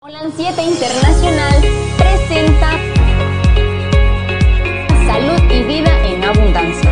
Holan 0.00 0.32
7 0.32 0.62
Internacional 0.62 1.60
presenta 1.98 2.70
Salud 5.08 5.52
y 5.52 5.62
Vida 5.64 6.06
en 6.06 6.22
Abundancia. 6.22 6.90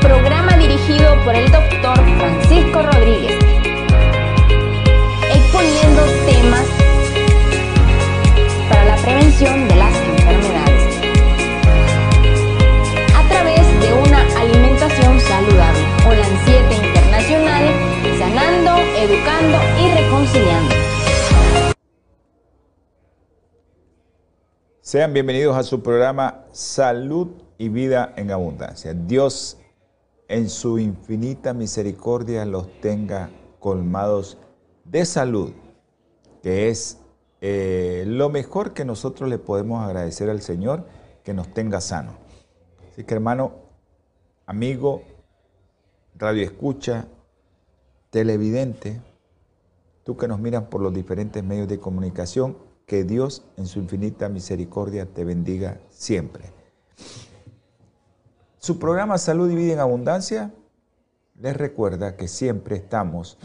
Programa 0.00 0.56
dirigido 0.56 1.14
por 1.24 1.36
el 1.36 1.48
doctor 1.48 1.96
Francisco 2.18 2.82
Rodríguez, 2.82 3.38
Sean 24.90 25.12
bienvenidos 25.12 25.56
a 25.56 25.62
su 25.62 25.84
programa 25.84 26.46
Salud 26.50 27.28
y 27.58 27.68
Vida 27.68 28.12
en 28.16 28.32
Abundancia. 28.32 28.92
Dios 28.92 29.56
en 30.26 30.48
su 30.48 30.80
infinita 30.80 31.52
misericordia 31.52 32.44
los 32.44 32.80
tenga 32.80 33.30
colmados 33.60 34.36
de 34.84 35.04
salud, 35.04 35.52
que 36.42 36.70
es 36.70 36.98
eh, 37.40 38.02
lo 38.06 38.30
mejor 38.30 38.74
que 38.74 38.84
nosotros 38.84 39.30
le 39.30 39.38
podemos 39.38 39.84
agradecer 39.84 40.28
al 40.28 40.42
Señor, 40.42 40.86
que 41.22 41.34
nos 41.34 41.54
tenga 41.54 41.80
sano. 41.80 42.14
Así 42.90 43.04
que 43.04 43.14
hermano, 43.14 43.52
amigo, 44.46 45.02
radio 46.16 46.42
escucha, 46.42 47.06
televidente, 48.10 49.00
tú 50.04 50.16
que 50.16 50.28
nos 50.28 50.40
miras 50.40 50.64
por 50.64 50.80
los 50.80 50.92
diferentes 50.92 51.42
medios 51.42 51.68
de 51.68 51.78
comunicación, 51.78 52.56
que 52.86 53.04
Dios 53.04 53.44
en 53.56 53.66
su 53.66 53.78
infinita 53.78 54.28
misericordia 54.28 55.06
te 55.06 55.24
bendiga 55.24 55.80
siempre. 55.90 56.44
Su 58.58 58.78
programa 58.78 59.16
Salud 59.16 59.50
y 59.50 59.70
en 59.70 59.78
Abundancia 59.78 60.52
les 61.38 61.56
recuerda 61.56 62.16
que 62.16 62.28
siempre 62.28 62.76
estamos 62.76 63.38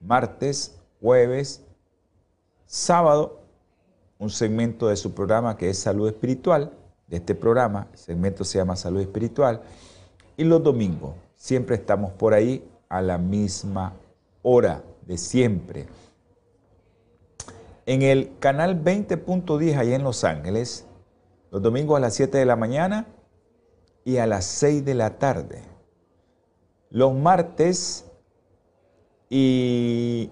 martes, 0.00 0.78
jueves, 1.00 1.62
sábado, 2.66 3.40
un 4.18 4.30
segmento 4.30 4.88
de 4.88 4.96
su 4.96 5.14
programa 5.14 5.56
que 5.56 5.70
es 5.70 5.78
Salud 5.78 6.08
Espiritual, 6.08 6.72
de 7.06 7.18
este 7.18 7.34
programa, 7.34 7.88
el 7.92 7.98
segmento 7.98 8.44
se 8.44 8.58
llama 8.58 8.76
Salud 8.76 9.00
Espiritual, 9.00 9.62
y 10.36 10.44
los 10.44 10.62
domingos, 10.62 11.14
siempre 11.36 11.76
estamos 11.76 12.12
por 12.12 12.34
ahí 12.34 12.68
a 12.88 13.00
la 13.00 13.16
misma 13.18 13.92
hora 14.42 14.82
de 15.06 15.16
siempre. 15.16 15.86
En 17.86 18.02
el 18.02 18.36
canal 18.40 18.82
20.10 18.82 19.78
ahí 19.78 19.94
en 19.94 20.02
Los 20.02 20.24
Ángeles, 20.24 20.84
los 21.50 21.62
domingos 21.62 21.96
a 21.96 22.00
las 22.00 22.14
7 22.14 22.36
de 22.36 22.44
la 22.44 22.56
mañana 22.56 23.06
y 24.04 24.18
a 24.18 24.26
las 24.26 24.44
6 24.44 24.84
de 24.84 24.94
la 24.94 25.18
tarde. 25.18 25.62
Los 26.90 27.14
martes 27.14 28.04
y... 29.30 30.30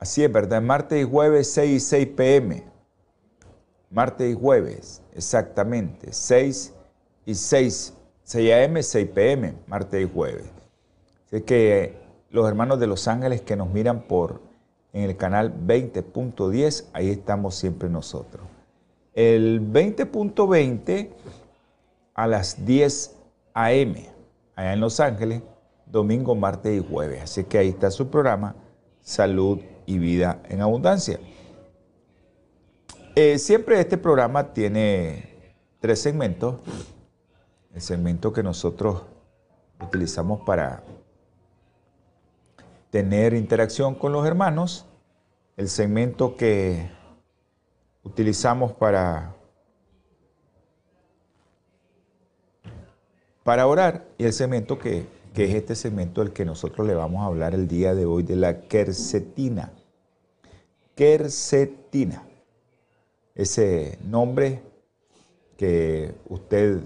Así 0.00 0.22
es, 0.22 0.32
¿verdad? 0.32 0.62
Martes 0.62 1.02
y 1.02 1.04
jueves 1.04 1.52
6 1.52 1.70
y 1.70 1.80
6 1.80 2.06
pm. 2.16 2.64
Martes 3.90 4.30
y 4.30 4.34
jueves, 4.34 5.02
exactamente. 5.12 6.12
6 6.12 6.72
y 7.26 7.34
6. 7.34 7.94
6 8.22 8.52
am, 8.52 8.82
6 8.82 9.08
pm, 9.14 9.54
martes 9.66 10.02
y 10.02 10.10
jueves. 10.10 10.44
Así 11.26 11.42
que 11.42 12.07
los 12.30 12.46
hermanos 12.46 12.78
de 12.78 12.86
Los 12.86 13.08
Ángeles 13.08 13.40
que 13.40 13.56
nos 13.56 13.70
miran 13.70 14.02
por 14.02 14.40
en 14.92 15.04
el 15.04 15.16
canal 15.16 15.54
20.10, 15.66 16.86
ahí 16.92 17.10
estamos 17.10 17.54
siempre 17.54 17.88
nosotros. 17.88 18.44
El 19.14 19.60
20.20 19.72 21.10
a 22.14 22.26
las 22.26 22.64
10 22.64 23.16
am, 23.54 23.94
allá 24.54 24.72
en 24.72 24.80
Los 24.80 25.00
Ángeles, 25.00 25.42
domingo, 25.86 26.34
martes 26.34 26.80
y 26.80 26.86
jueves. 26.86 27.22
Así 27.22 27.44
que 27.44 27.58
ahí 27.58 27.68
está 27.68 27.90
su 27.90 28.08
programa, 28.08 28.54
Salud 29.00 29.60
y 29.86 29.98
Vida 29.98 30.42
en 30.48 30.60
Abundancia. 30.60 31.18
Eh, 33.14 33.38
siempre 33.38 33.80
este 33.80 33.98
programa 33.98 34.52
tiene 34.52 35.54
tres 35.80 36.00
segmentos. 36.00 36.60
El 37.74 37.80
segmento 37.80 38.32
que 38.32 38.42
nosotros 38.42 39.02
utilizamos 39.80 40.40
para 40.46 40.82
tener 42.90 43.34
interacción 43.34 43.94
con 43.94 44.12
los 44.12 44.26
hermanos, 44.26 44.86
el 45.56 45.68
segmento 45.68 46.36
que 46.36 46.90
utilizamos 48.02 48.72
para, 48.72 49.34
para 53.42 53.66
orar 53.66 54.06
y 54.16 54.24
el 54.24 54.32
segmento 54.32 54.78
que, 54.78 55.06
que 55.34 55.44
es 55.44 55.54
este 55.54 55.74
segmento 55.74 56.22
del 56.22 56.32
que 56.32 56.44
nosotros 56.44 56.86
le 56.86 56.94
vamos 56.94 57.22
a 57.22 57.26
hablar 57.26 57.54
el 57.54 57.68
día 57.68 57.94
de 57.94 58.06
hoy 58.06 58.22
de 58.22 58.36
la 58.36 58.62
quercetina. 58.62 59.72
Quercetina. 60.94 62.24
Ese 63.34 63.98
nombre 64.02 64.62
que 65.56 66.14
usted 66.28 66.80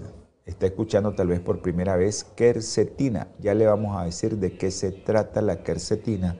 está 0.45 0.65
escuchando 0.65 1.13
tal 1.13 1.27
vez 1.27 1.39
por 1.39 1.61
primera 1.61 1.95
vez, 1.95 2.23
quercetina. 2.23 3.27
Ya 3.39 3.53
le 3.53 3.65
vamos 3.65 3.97
a 3.97 4.05
decir 4.05 4.37
de 4.37 4.57
qué 4.57 4.71
se 4.71 4.91
trata 4.91 5.41
la 5.41 5.63
quercetina, 5.63 6.37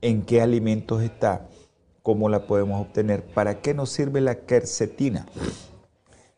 en 0.00 0.22
qué 0.22 0.42
alimentos 0.42 1.02
está, 1.02 1.48
cómo 2.02 2.28
la 2.28 2.46
podemos 2.46 2.80
obtener, 2.80 3.24
para 3.24 3.60
qué 3.60 3.74
nos 3.74 3.90
sirve 3.90 4.20
la 4.20 4.40
quercetina. 4.40 5.26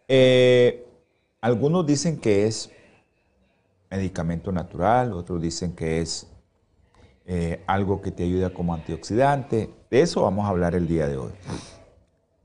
Eh, 0.09 0.87
algunos 1.41 1.87
dicen 1.87 2.19
que 2.19 2.47
es 2.47 2.71
medicamento 3.91 4.53
natural, 4.53 5.13
otros 5.13 5.41
dicen 5.41 5.75
que 5.75 6.01
es 6.01 6.27
eh, 7.27 7.63
algo 7.67 8.03
que 8.03 8.11
te 8.11 8.25
ayuda 8.25 8.51
como 8.53 8.75
antioxidante. 8.75 9.71
De 9.91 10.03
eso 10.03 10.23
vamos 10.23 10.45
a 10.45 10.49
hablar 10.49 10.75
el 10.75 10.87
día 10.87 11.07
de 11.09 11.17
hoy. 11.17 11.33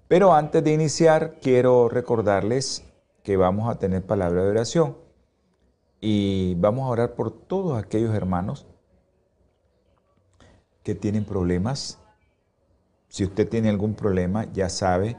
Pero 0.08 0.34
antes 0.34 0.64
de 0.64 0.74
iniciar, 0.74 1.36
quiero 1.42 1.90
recordarles 1.90 2.84
que 3.30 3.38
vamos 3.38 3.70
a 3.70 3.78
tener 3.78 4.02
palabra 4.02 4.44
de 4.44 4.50
oración 4.50 4.98
y 6.02 6.56
vamos 6.56 6.86
a 6.86 6.90
orar 6.90 7.14
por 7.14 7.30
todos 7.30 7.78
aquellos 7.78 8.16
hermanos 8.16 8.66
que 10.82 10.96
tienen 10.96 11.26
problemas. 11.26 12.00
Si 13.08 13.24
usted 13.24 13.48
tiene 13.48 13.70
algún 13.70 13.94
problema, 13.94 14.52
ya 14.52 14.68
sabe, 14.68 15.16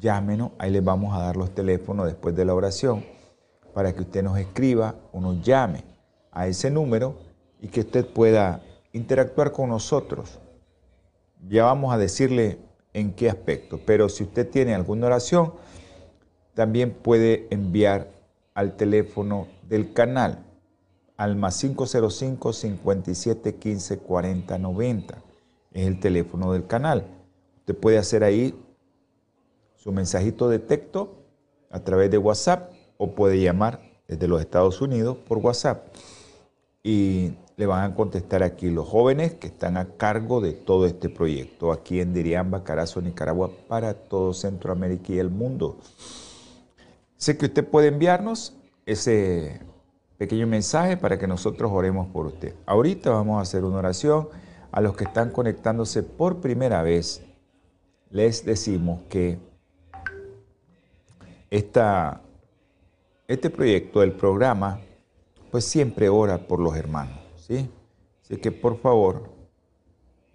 llámenos, 0.00 0.52
ahí 0.58 0.70
les 0.70 0.82
vamos 0.82 1.14
a 1.14 1.20
dar 1.20 1.36
los 1.36 1.54
teléfonos 1.54 2.06
después 2.06 2.34
de 2.34 2.46
la 2.46 2.54
oración 2.54 3.04
para 3.74 3.92
que 3.92 4.00
usted 4.00 4.22
nos 4.22 4.38
escriba 4.38 4.94
o 5.12 5.20
nos 5.20 5.42
llame 5.42 5.84
a 6.30 6.46
ese 6.46 6.70
número 6.70 7.16
y 7.60 7.68
que 7.68 7.80
usted 7.80 8.06
pueda 8.06 8.62
interactuar 8.94 9.52
con 9.52 9.68
nosotros. 9.68 10.38
Ya 11.50 11.64
vamos 11.64 11.92
a 11.92 11.98
decirle 11.98 12.60
en 12.94 13.12
qué 13.12 13.28
aspecto, 13.28 13.78
pero 13.84 14.08
si 14.08 14.24
usted 14.24 14.48
tiene 14.48 14.74
alguna 14.74 15.08
oración, 15.08 15.52
también 16.54 16.92
puede 16.92 17.46
enviar 17.50 18.10
al 18.54 18.76
teléfono 18.76 19.48
del 19.68 19.92
canal 19.92 20.44
al 21.16 21.36
más 21.36 21.60
505 21.60 22.52
57 22.52 23.54
15 23.54 23.98
40 23.98 24.58
90. 24.58 25.22
Es 25.72 25.86
el 25.86 26.00
teléfono 26.00 26.52
del 26.52 26.66
canal. 26.66 27.06
Usted 27.60 27.76
puede 27.76 27.98
hacer 27.98 28.24
ahí 28.24 28.54
su 29.76 29.92
mensajito 29.92 30.48
de 30.48 30.58
texto 30.58 31.14
a 31.70 31.80
través 31.80 32.10
de 32.10 32.18
WhatsApp 32.18 32.72
o 32.96 33.14
puede 33.14 33.40
llamar 33.40 33.80
desde 34.08 34.28
los 34.28 34.40
Estados 34.40 34.80
Unidos 34.80 35.16
por 35.16 35.38
WhatsApp 35.38 35.94
y 36.82 37.34
le 37.56 37.66
van 37.66 37.92
a 37.92 37.94
contestar 37.94 38.42
aquí 38.42 38.70
los 38.70 38.88
jóvenes 38.88 39.34
que 39.34 39.46
están 39.46 39.76
a 39.76 39.96
cargo 39.96 40.40
de 40.40 40.52
todo 40.52 40.86
este 40.86 41.08
proyecto 41.08 41.70
aquí 41.72 42.00
en 42.00 42.12
Diriamba, 42.12 42.64
Carazo, 42.64 43.00
Nicaragua, 43.00 43.50
para 43.68 43.94
todo 43.94 44.34
Centroamérica 44.34 45.12
y 45.12 45.18
el 45.18 45.30
mundo. 45.30 45.78
Sé 47.22 47.38
que 47.38 47.46
usted 47.46 47.64
puede 47.64 47.86
enviarnos 47.86 48.52
ese 48.84 49.60
pequeño 50.18 50.48
mensaje 50.48 50.96
para 50.96 51.20
que 51.20 51.28
nosotros 51.28 51.70
oremos 51.72 52.08
por 52.08 52.26
usted. 52.26 52.56
Ahorita 52.66 53.10
vamos 53.10 53.38
a 53.38 53.42
hacer 53.42 53.62
una 53.62 53.76
oración. 53.76 54.28
A 54.72 54.80
los 54.80 54.96
que 54.96 55.04
están 55.04 55.30
conectándose 55.30 56.02
por 56.02 56.40
primera 56.40 56.82
vez, 56.82 57.24
les 58.10 58.44
decimos 58.44 59.02
que 59.08 59.38
esta, 61.48 62.22
este 63.28 63.50
proyecto 63.50 64.00
del 64.00 64.14
programa, 64.14 64.80
pues 65.52 65.64
siempre 65.64 66.08
ora 66.08 66.48
por 66.48 66.58
los 66.58 66.74
hermanos, 66.74 67.20
¿sí? 67.36 67.70
Así 68.24 68.38
que 68.38 68.50
por 68.50 68.80
favor, 68.80 69.30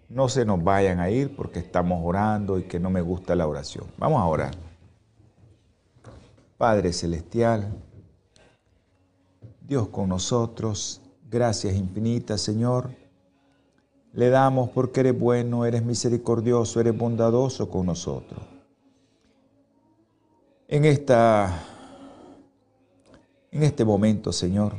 no 0.08 0.30
se 0.30 0.46
nos 0.46 0.64
vayan 0.64 1.00
a 1.00 1.10
ir 1.10 1.36
porque 1.36 1.58
estamos 1.58 2.00
orando 2.02 2.58
y 2.58 2.62
que 2.62 2.80
no 2.80 2.88
me 2.88 3.02
gusta 3.02 3.34
la 3.34 3.46
oración. 3.46 3.84
Vamos 3.98 4.22
a 4.22 4.24
orar. 4.24 4.67
Padre 6.58 6.92
Celestial, 6.92 7.72
Dios 9.60 9.90
con 9.90 10.08
nosotros, 10.08 11.00
gracias 11.30 11.76
infinitas, 11.76 12.40
Señor, 12.40 12.90
le 14.12 14.28
damos 14.28 14.68
porque 14.70 15.00
eres 15.00 15.16
bueno, 15.16 15.64
eres 15.64 15.84
misericordioso, 15.84 16.80
eres 16.80 16.98
bondadoso 16.98 17.70
con 17.70 17.86
nosotros. 17.86 18.40
En, 20.66 20.84
esta, 20.84 21.64
en 23.52 23.62
este 23.62 23.84
momento, 23.84 24.32
Señor, 24.32 24.74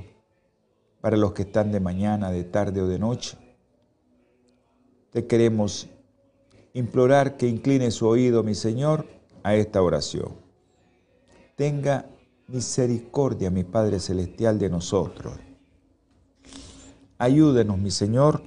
para 0.99 1.15
los 1.15 1.31
que 1.31 1.43
están 1.43 1.71
de 1.71 1.79
mañana, 1.79 2.29
de 2.29 2.43
tarde 2.43 2.81
o 2.81 2.87
de 2.87 2.99
noche, 2.99 3.37
te 5.11 5.25
queremos 5.25 5.87
implorar 6.73 7.37
que 7.37 7.47
incline 7.47 7.89
su 7.91 8.05
oído, 8.05 8.43
mi 8.43 8.53
Señor, 8.53 9.07
a 9.43 9.55
esta 9.55 9.81
oración. 9.81 10.48
Tenga 11.59 12.05
misericordia, 12.47 13.51
mi 13.51 13.65
Padre 13.65 13.99
Celestial, 13.99 14.57
de 14.57 14.69
nosotros. 14.69 15.33
Ayúdenos, 17.17 17.77
mi 17.77 17.91
Señor, 17.91 18.41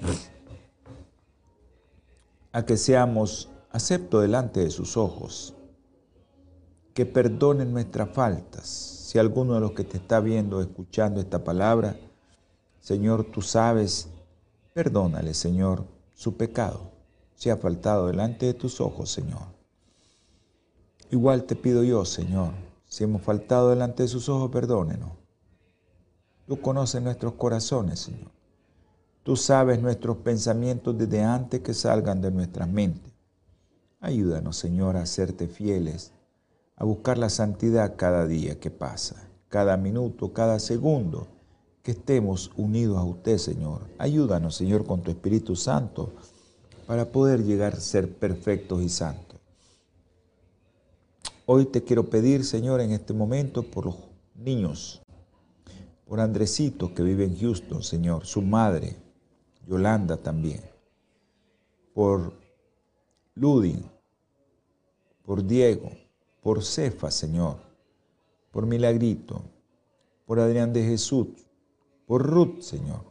a 2.53 2.65
que 2.65 2.79
seamos 2.79 3.51
acepto 3.71 4.21
delante 4.21 4.61
de 4.61 4.71
sus 4.71 4.97
ojos, 4.97 5.53
que 6.95 7.05
perdonen 7.05 7.75
nuestras 7.75 8.09
faltas. 8.15 8.67
Si 8.67 9.19
alguno 9.19 9.57
de 9.57 9.61
los 9.61 9.73
que 9.73 9.85
te 9.85 9.99
está 9.99 10.21
viendo, 10.21 10.63
escuchando 10.63 11.21
esta 11.21 11.45
palabra, 11.45 11.95
Señor, 12.81 13.25
tú 13.25 13.43
sabes, 13.43 14.09
perdónale, 14.73 15.35
Señor, 15.35 15.85
su 16.15 16.39
pecado, 16.39 16.93
si 17.35 17.51
ha 17.51 17.59
faltado 17.59 18.07
delante 18.07 18.47
de 18.47 18.55
tus 18.55 18.81
ojos, 18.81 19.11
Señor. 19.11 19.49
Igual 21.11 21.45
te 21.45 21.57
pido 21.57 21.85
yo, 21.85 22.07
Señor, 22.07 22.72
si 22.93 23.05
hemos 23.05 23.23
faltado 23.23 23.71
delante 23.71 24.03
de 24.03 24.09
sus 24.11 24.29
ojos, 24.29 24.51
perdónenos. 24.51 25.13
Tú 26.47 26.61
conoces 26.61 27.01
nuestros 27.01 27.33
corazones, 27.33 28.01
Señor. 28.01 28.31
Tú 29.23 29.35
sabes 29.35 29.81
nuestros 29.81 30.19
pensamientos 30.19 30.99
desde 30.99 31.23
antes 31.23 31.63
que 31.63 31.73
salgan 31.73 32.21
de 32.21 32.31
nuestras 32.31 32.69
mentes. 32.69 33.11
Ayúdanos, 33.99 34.59
Señor, 34.59 34.99
a 34.99 35.07
serte 35.07 35.49
fieles, 35.49 36.13
a 36.77 36.85
buscar 36.85 37.17
la 37.17 37.31
santidad 37.31 37.97
cada 37.97 38.27
día 38.27 38.61
que 38.61 38.71
pasa, 38.71 39.27
cada 39.49 39.79
minuto, 39.79 40.35
cada 40.35 40.59
segundo, 40.59 41.29
que 41.83 41.93
estemos 41.93 42.51
unidos 42.59 42.99
a 42.99 43.05
usted, 43.05 43.39
Señor. 43.39 43.81
Ayúdanos, 43.97 44.55
Señor, 44.55 44.85
con 44.85 45.01
tu 45.01 45.11
Espíritu 45.11 45.57
Santo, 45.57 46.13
para 46.87 47.11
poder 47.11 47.43
llegar 47.43 47.73
a 47.73 47.81
ser 47.81 48.15
perfectos 48.15 48.83
y 48.83 48.91
santos. 48.91 49.22
Hoy 51.55 51.67
te 51.67 51.85
quiero 51.85 52.09
pedir, 52.09 52.47
Señor, 52.47 52.81
en 52.81 52.93
este 52.93 53.13
momento 53.13 53.63
por 53.63 53.85
los 53.85 53.97
niños, 54.35 55.03
por 56.07 56.19
Andresito 56.19 56.95
que 56.95 57.03
vive 57.03 57.27
en 57.27 57.39
Houston, 57.39 57.83
Señor, 57.83 58.25
su 58.25 58.41
madre, 58.41 58.97
Yolanda 59.67 60.17
también, 60.17 60.63
por 61.93 62.33
Ludin, 63.35 63.85
por 65.27 65.45
Diego, 65.45 65.91
por 66.41 66.65
Cefa, 66.65 67.11
Señor, 67.11 67.59
por 68.51 68.65
Milagrito, 68.65 69.43
por 70.25 70.41
Adrián 70.41 70.73
de 70.73 70.83
Jesús, 70.85 71.27
por 72.07 72.23
Ruth, 72.23 72.63
Señor. 72.63 73.05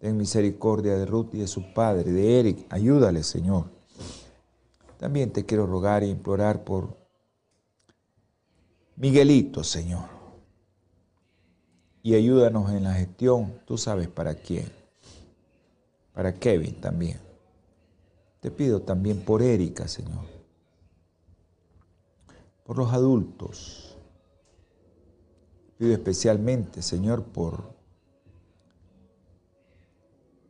Ten 0.00 0.16
misericordia 0.16 0.96
de 0.96 1.06
Ruth 1.06 1.32
y 1.34 1.38
de 1.38 1.46
su 1.46 1.72
padre, 1.72 2.10
de 2.10 2.40
Eric. 2.40 2.66
Ayúdale, 2.70 3.22
Señor. 3.22 3.66
También 4.98 5.32
te 5.32 5.46
quiero 5.46 5.64
rogar 5.68 6.02
e 6.02 6.08
implorar 6.08 6.64
por 6.64 7.01
Miguelito, 9.02 9.62
Señor. 9.62 10.08
Y 12.02 12.14
ayúdanos 12.14 12.70
en 12.70 12.84
la 12.84 12.94
gestión, 12.94 13.60
tú 13.66 13.76
sabes 13.76 14.08
para 14.08 14.34
quién 14.34 14.82
para 16.12 16.38
Kevin 16.38 16.80
también. 16.80 17.20
Te 18.40 18.50
pido 18.50 18.82
también 18.82 19.20
por 19.20 19.42
Erika, 19.42 19.88
Señor. 19.88 20.26
Por 22.64 22.78
los 22.78 22.92
adultos. 22.92 23.96
Pido 25.78 25.92
especialmente, 25.92 26.82
Señor, 26.82 27.24
por, 27.24 27.74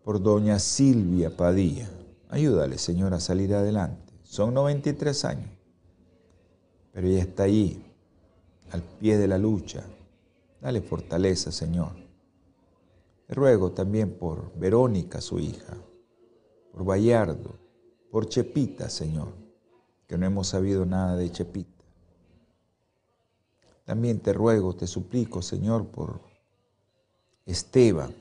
por 0.04 0.22
doña 0.22 0.58
Silvia 0.58 1.34
Padilla. 1.37 1.88
Ayúdale, 2.28 2.78
Señor, 2.78 3.14
a 3.14 3.20
salir 3.20 3.54
adelante. 3.54 4.12
Son 4.22 4.54
93 4.54 5.25
años, 5.25 5.50
pero 6.93 7.06
ella 7.06 7.20
está 7.20 7.44
ahí, 7.44 7.82
al 8.73 8.83
pie 8.83 9.19
de 9.19 9.29
la 9.29 9.39
lucha. 9.39 9.85
Dale 10.61 10.81
fortaleza, 10.81 11.53
Señor 11.53 12.03
ruego 13.33 13.73
también 13.73 14.13
por 14.13 14.53
Verónica, 14.59 15.21
su 15.21 15.39
hija, 15.39 15.77
por 16.73 16.85
Bayardo, 16.85 17.55
por 18.11 18.29
Chepita, 18.29 18.89
Señor, 18.89 19.33
que 20.07 20.19
no 20.19 20.27
hemos 20.27 20.49
sabido 20.49 20.85
nada 20.85 21.17
de 21.17 21.31
Chepita. 21.31 21.71
También 23.85 24.21
te 24.21 24.33
ruego, 24.33 24.75
te 24.75 24.87
suplico, 24.87 25.43
Señor, 25.43 25.87
por 25.87 26.21
Esteban, 27.47 28.15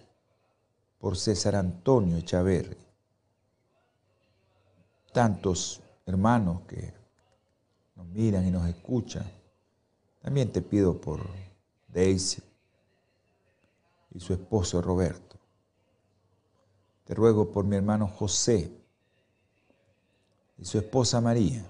por 1.00 1.18
César 1.18 1.56
Antonio 1.56 2.18
Echaverri, 2.18 2.78
tantos 5.14 5.82
hermanos 6.06 6.62
que 6.68 6.94
nos 7.96 8.08
miran 8.08 8.48
y 8.48 8.52
nos 8.52 8.68
escuchan. 8.68 9.41
También 10.22 10.52
te 10.52 10.62
pido 10.62 11.00
por 11.00 11.22
Daisy, 11.88 12.42
y 14.14 14.20
su 14.20 14.34
esposo 14.34 14.82
Roberto. 14.82 15.38
Te 17.06 17.16
ruego 17.16 17.52
por 17.52 17.66
mi 17.66 17.76
hermano 17.76 18.08
José 18.08 18.72
y 20.58 20.66
su 20.66 20.78
esposa 20.78 21.20
María, 21.22 21.66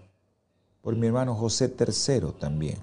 por 0.81 0.95
mi 0.95 1.07
hermano 1.07 1.35
José 1.35 1.73
III 1.77 2.33
también, 2.39 2.77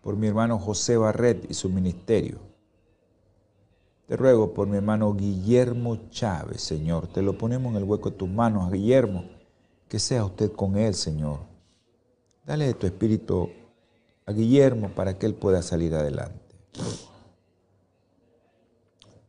por 0.00 0.16
mi 0.16 0.28
hermano 0.28 0.58
José 0.58 0.96
Barret 0.96 1.50
y 1.50 1.54
su 1.54 1.68
ministerio. 1.68 2.38
Te 4.06 4.16
ruego 4.16 4.54
por 4.54 4.68
mi 4.68 4.76
hermano 4.76 5.12
Guillermo 5.14 6.08
Chávez, 6.10 6.62
Señor. 6.62 7.08
Te 7.08 7.22
lo 7.22 7.36
ponemos 7.36 7.72
en 7.72 7.78
el 7.78 7.84
hueco 7.84 8.10
de 8.10 8.16
tus 8.16 8.28
manos 8.28 8.68
a 8.68 8.70
Guillermo. 8.70 9.24
Que 9.88 9.98
sea 9.98 10.24
usted 10.24 10.52
con 10.52 10.76
él, 10.76 10.94
Señor. 10.94 11.40
Dale 12.44 12.66
de 12.66 12.74
tu 12.74 12.86
espíritu 12.86 13.50
a 14.26 14.32
Guillermo 14.32 14.90
para 14.90 15.18
que 15.18 15.26
él 15.26 15.34
pueda 15.34 15.62
salir 15.62 15.94
adelante. 15.94 16.40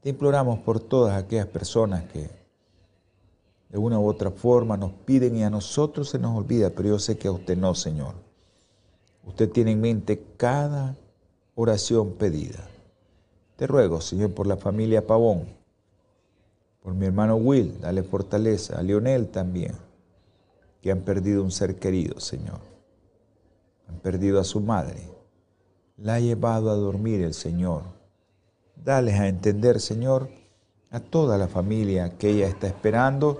Te 0.01 0.09
imploramos 0.09 0.59
por 0.59 0.79
todas 0.79 1.15
aquellas 1.15 1.47
personas 1.47 2.03
que 2.11 2.29
de 3.69 3.77
una 3.77 3.99
u 3.99 4.07
otra 4.07 4.31
forma 4.31 4.75
nos 4.75 4.91
piden 4.91 5.37
y 5.37 5.43
a 5.43 5.49
nosotros 5.49 6.09
se 6.09 6.19
nos 6.19 6.35
olvida, 6.35 6.71
pero 6.71 6.89
yo 6.89 6.99
sé 6.99 7.17
que 7.17 7.27
a 7.27 7.31
usted 7.31 7.57
no, 7.57 7.75
Señor. 7.75 8.15
Usted 9.25 9.51
tiene 9.51 9.71
en 9.71 9.81
mente 9.81 10.23
cada 10.37 10.95
oración 11.55 12.13
pedida. 12.13 12.67
Te 13.57 13.67
ruego, 13.67 14.01
Señor, 14.01 14.33
por 14.33 14.47
la 14.47 14.57
familia 14.57 15.05
Pavón, 15.05 15.45
por 16.81 16.93
mi 16.93 17.05
hermano 17.05 17.35
Will, 17.35 17.81
dale 17.81 18.03
fortaleza, 18.03 18.79
a 18.79 18.83
Lionel 18.83 19.27
también, 19.27 19.73
que 20.81 20.91
han 20.91 21.01
perdido 21.01 21.43
un 21.43 21.51
ser 21.51 21.75
querido, 21.75 22.19
Señor. 22.19 22.76
Han 23.87 23.99
perdido 23.99 24.39
a 24.39 24.43
su 24.43 24.59
madre. 24.59 25.09
La 25.97 26.15
ha 26.15 26.19
llevado 26.19 26.69
a 26.69 26.75
dormir 26.75 27.21
el 27.21 27.33
Señor 27.33 27.97
Dales 28.83 29.19
a 29.19 29.27
entender, 29.27 29.81
Señor, 29.81 30.29
a 30.91 30.99
toda 30.99 31.37
la 31.37 31.47
familia 31.47 32.17
que 32.17 32.29
ella 32.29 32.47
está 32.47 32.67
esperando 32.67 33.39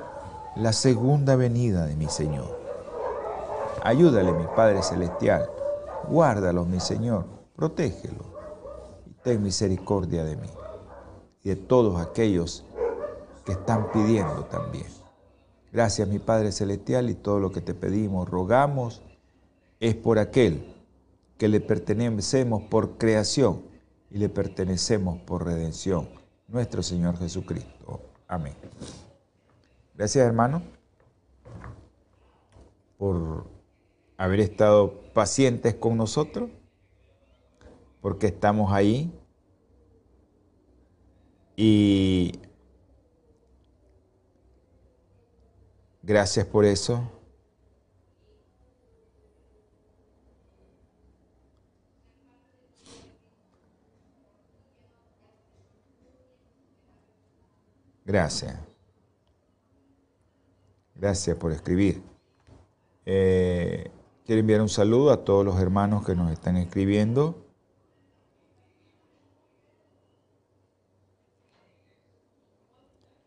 la 0.56 0.74
segunda 0.74 1.36
venida 1.36 1.86
de 1.86 1.96
mi 1.96 2.08
Señor. 2.08 2.58
Ayúdale, 3.84 4.34
mi 4.34 4.46
Padre 4.56 4.82
Celestial. 4.82 5.50
Guárdalo, 6.10 6.66
mi 6.66 6.80
Señor. 6.80 7.26
Protégelo. 7.56 8.26
Y 9.06 9.14
ten 9.24 9.42
misericordia 9.42 10.26
de 10.26 10.36
mí 10.36 10.50
y 11.44 11.50
de 11.50 11.56
todos 11.56 12.02
aquellos 12.02 12.66
que 13.46 13.54
están 13.54 13.92
pidiendo 13.92 14.46
también. 14.46 14.88
Gracias, 15.72 16.08
mi 16.08 16.20
Padre 16.20 16.52
Celestial, 16.52 17.10
y 17.10 17.16
todo 17.16 17.40
lo 17.40 17.52
que 17.52 17.62
te 17.62 17.74
pedimos, 17.74 18.28
rogamos, 18.28 19.02
es 19.80 19.96
por 19.96 20.20
aquel 20.20 20.74
que 21.38 21.48
le 21.48 21.60
pertenecemos 21.60 22.64
por 22.64 22.98
creación 22.98 23.62
y 24.10 24.18
le 24.18 24.30
pertenecemos 24.30 25.20
por 25.22 25.46
redención, 25.46 26.10
nuestro 26.48 26.82
Señor 26.82 27.18
Jesucristo. 27.18 28.02
Amén. 28.28 28.56
Gracias 29.96 30.26
hermano 30.26 30.62
por 32.98 33.46
haber 34.18 34.40
estado 34.40 35.02
pacientes 35.14 35.76
con 35.76 35.98
nosotros, 35.98 36.50
porque 38.02 38.28
estamos 38.28 38.72
ahí 38.72 39.12
y 41.56 42.40
gracias 46.02 46.46
por 46.46 46.66
eso. 46.66 47.17
Gracias. 58.08 58.58
Gracias 60.96 61.36
por 61.36 61.52
escribir. 61.52 62.02
Eh, 63.06 63.92
quiero 64.26 64.40
enviar 64.40 64.62
un 64.62 64.70
saludo 64.70 65.12
a 65.12 65.26
todos 65.26 65.44
los 65.44 65.60
hermanos 65.60 66.06
que 66.06 66.16
nos 66.16 66.32
están 66.32 66.56
escribiendo. 66.56 67.46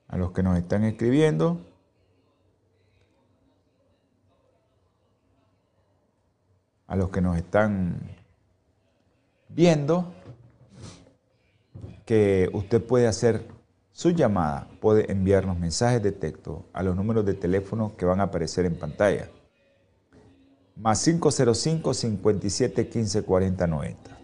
A 0.09 0.17
los 0.17 0.33
que 0.33 0.43
nos 0.43 0.57
están 0.57 0.85
escribiendo. 0.85 1.61
A 6.87 6.97
los 6.97 7.11
que 7.11 7.21
nos 7.21 7.37
están 7.37 8.17
viendo 9.51 10.15
que 12.07 12.49
usted 12.55 12.83
puede 12.83 13.07
hacer 13.07 13.60
su 14.01 14.13
llamada, 14.13 14.67
puede 14.81 15.13
enviarnos 15.13 15.59
mensajes 15.59 16.03
de 16.03 16.11
texto 16.11 16.65
a 16.73 16.83
los 16.83 16.97
números 16.97 17.27
de 17.27 17.35
teléfono 17.35 17.99
que 17.99 18.07
van 18.07 18.21
a 18.21 18.23
aparecer 18.23 18.65
en 18.65 18.79
pantalla. 18.79 19.29
Más 20.75 21.05
505 21.05 21.93
57 21.93 22.89
15 22.89 23.23
40 23.25 23.67
90. 23.67 24.19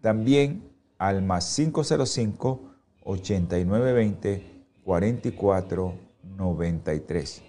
También 0.00 0.62
al 0.96 1.22
más 1.22 1.56
505 1.56 2.60
89 3.02 3.92
20 3.94 4.64
44 4.84 5.94
93. 6.22 7.42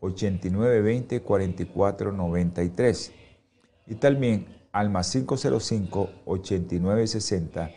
89 0.00 0.80
20 0.80 1.20
44 1.20 2.12
93. 2.12 3.12
Y 3.86 3.96
también 3.96 4.46
al 4.72 4.88
más 4.88 5.12
505 5.12 6.08
8960 6.24 7.70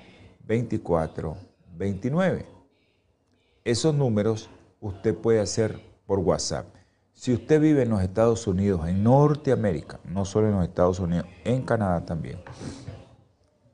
24 0.47 1.54
29. 1.77 2.45
Esos 3.63 3.95
números 3.95 4.49
usted 4.81 5.15
puede 5.15 5.39
hacer 5.39 5.79
por 6.05 6.19
WhatsApp. 6.19 6.67
Si 7.13 7.33
usted 7.33 7.61
vive 7.61 7.83
en 7.83 7.89
los 7.89 8.01
Estados 8.01 8.45
Unidos, 8.45 8.87
en 8.87 9.03
Norteamérica, 9.03 9.99
no 10.03 10.25
solo 10.25 10.47
en 10.47 10.55
los 10.55 10.67
Estados 10.67 10.99
Unidos, 10.99 11.25
en 11.43 11.61
Canadá 11.63 12.05
también, 12.05 12.39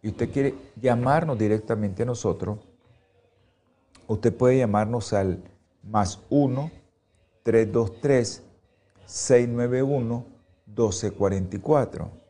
y 0.01 0.09
usted 0.09 0.31
quiere 0.31 0.55
llamarnos 0.75 1.37
directamente 1.37 2.03
a 2.03 2.05
nosotros, 2.05 2.59
usted 4.07 4.35
puede 4.35 4.57
llamarnos 4.57 5.13
al 5.13 5.43
más 5.83 6.19
1 6.29 6.71
323 7.43 8.43
691 9.05 10.25
1244 10.67 12.21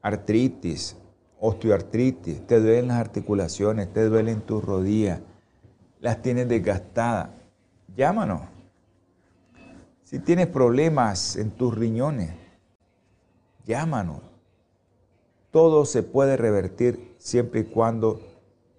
artritis, 0.00 0.96
osteoartritis, 1.38 2.46
te 2.46 2.58
duelen 2.58 2.88
las 2.88 2.96
articulaciones, 2.96 3.92
te 3.92 4.06
duelen 4.06 4.40
tus 4.40 4.64
rodillas, 4.64 5.20
las 6.00 6.22
tienes 6.22 6.48
desgastadas, 6.48 7.28
llámanos. 7.94 8.40
Si 10.02 10.18
tienes 10.18 10.46
problemas 10.46 11.36
en 11.36 11.50
tus 11.50 11.76
riñones, 11.76 12.30
llámanos. 13.66 14.22
Todo 15.50 15.84
se 15.84 16.02
puede 16.02 16.38
revertir 16.38 17.14
siempre 17.18 17.60
y 17.60 17.64
cuando 17.64 18.18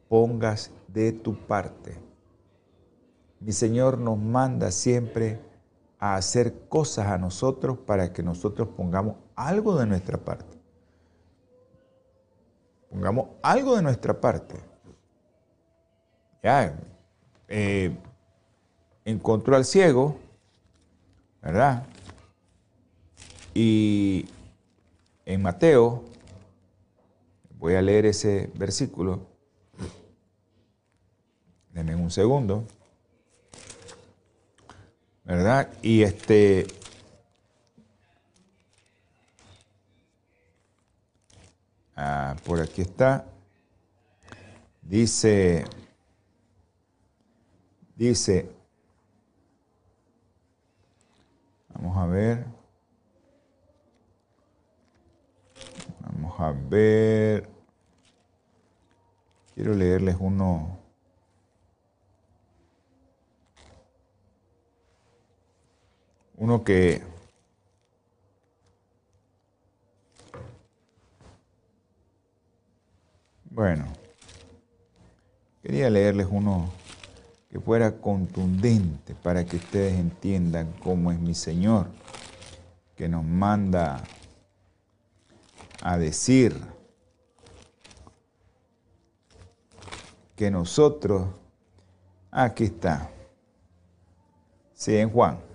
pongas 0.09 0.71
de 0.87 1.11
tu 1.11 1.35
parte. 1.45 1.95
Mi 3.39 3.51
Señor 3.51 3.99
nos 3.99 4.17
manda 4.17 4.71
siempre 4.71 5.50
a 6.01 6.15
hacer 6.15 6.67
cosas 6.67 7.05
a 7.08 7.17
nosotros 7.20 7.77
para 7.77 8.12
que 8.12 8.24
nosotros 8.24 8.70
pongamos 8.70 9.17
algo 9.36 9.77
de 9.77 9.86
nuestra 9.86 10.17
parte. 10.17 10.58
Pongamos 12.89 13.29
algo 13.43 13.75
de 13.75 13.84
nuestra 13.84 14.20
parte. 14.20 14.55
Ya, 16.41 16.75
eh, 17.48 17.96
encontró 19.05 19.55
al 19.55 19.63
ciego, 19.63 20.17
¿verdad? 21.39 21.86
Y 23.53 24.27
en 25.24 25.43
Mateo, 25.43 26.03
voy 27.60 27.75
a 27.75 27.81
leer 27.84 28.08
ese 28.08 28.51
versículo, 28.55 29.27
denme 31.72 31.96
un 31.96 32.10
segundo. 32.10 32.65
¿Verdad? 35.31 35.69
Y 35.81 36.03
este... 36.03 36.67
Ah, 41.95 42.35
por 42.43 42.59
aquí 42.59 42.81
está. 42.81 43.25
Dice, 44.81 45.63
dice, 47.95 48.51
vamos 51.69 51.95
a 51.97 52.07
ver, 52.07 52.45
vamos 56.01 56.39
a 56.41 56.51
ver, 56.51 57.47
quiero 59.55 59.75
leerles 59.75 60.17
uno, 60.19 60.80
uno 66.41 66.63
que 66.63 67.03
bueno, 73.51 73.86
quería 75.62 75.88
leerles 75.91 76.27
uno 76.31 76.71
que 77.48 77.60
fuera 77.60 77.91
contundente 77.91 79.13
para 79.13 79.45
que 79.45 79.57
ustedes 79.57 80.00
entiendan 80.00 80.74
cómo 80.83 81.12
es 81.12 81.19
mi 81.19 81.36
Señor, 81.36 81.86
que 82.95 83.07
nos 83.07 83.24
manda 83.24 84.01
a 85.83 85.95
decir 86.00 86.60
que 90.36 90.50
nosotros, 90.50 91.27
aquí 92.31 92.63
está, 92.63 93.12
sí, 94.74 94.98
en 94.98 95.12
Juan, 95.12 95.50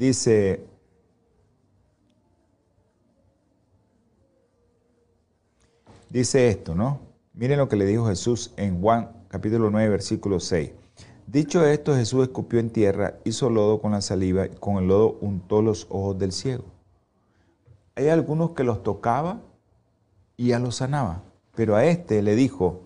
Dice, 0.00 0.64
dice 6.08 6.48
esto, 6.48 6.74
¿no? 6.74 7.00
Miren 7.34 7.58
lo 7.58 7.68
que 7.68 7.76
le 7.76 7.84
dijo 7.84 8.06
Jesús 8.06 8.54
en 8.56 8.80
Juan 8.80 9.10
capítulo 9.28 9.68
9, 9.68 9.90
versículo 9.90 10.40
6. 10.40 10.70
Dicho 11.26 11.66
esto, 11.66 11.94
Jesús 11.94 12.22
escupió 12.22 12.60
en 12.60 12.70
tierra, 12.70 13.18
hizo 13.24 13.50
lodo 13.50 13.82
con 13.82 13.92
la 13.92 14.00
saliva, 14.00 14.46
y 14.46 14.56
con 14.58 14.78
el 14.78 14.88
lodo 14.88 15.18
untó 15.20 15.60
los 15.60 15.86
ojos 15.90 16.18
del 16.18 16.32
ciego. 16.32 16.64
Hay 17.94 18.08
algunos 18.08 18.52
que 18.52 18.64
los 18.64 18.82
tocaba 18.82 19.42
y 20.38 20.48
ya 20.48 20.58
los 20.58 20.76
sanaba, 20.76 21.24
pero 21.54 21.76
a 21.76 21.84
este 21.84 22.22
le 22.22 22.36
dijo, 22.36 22.80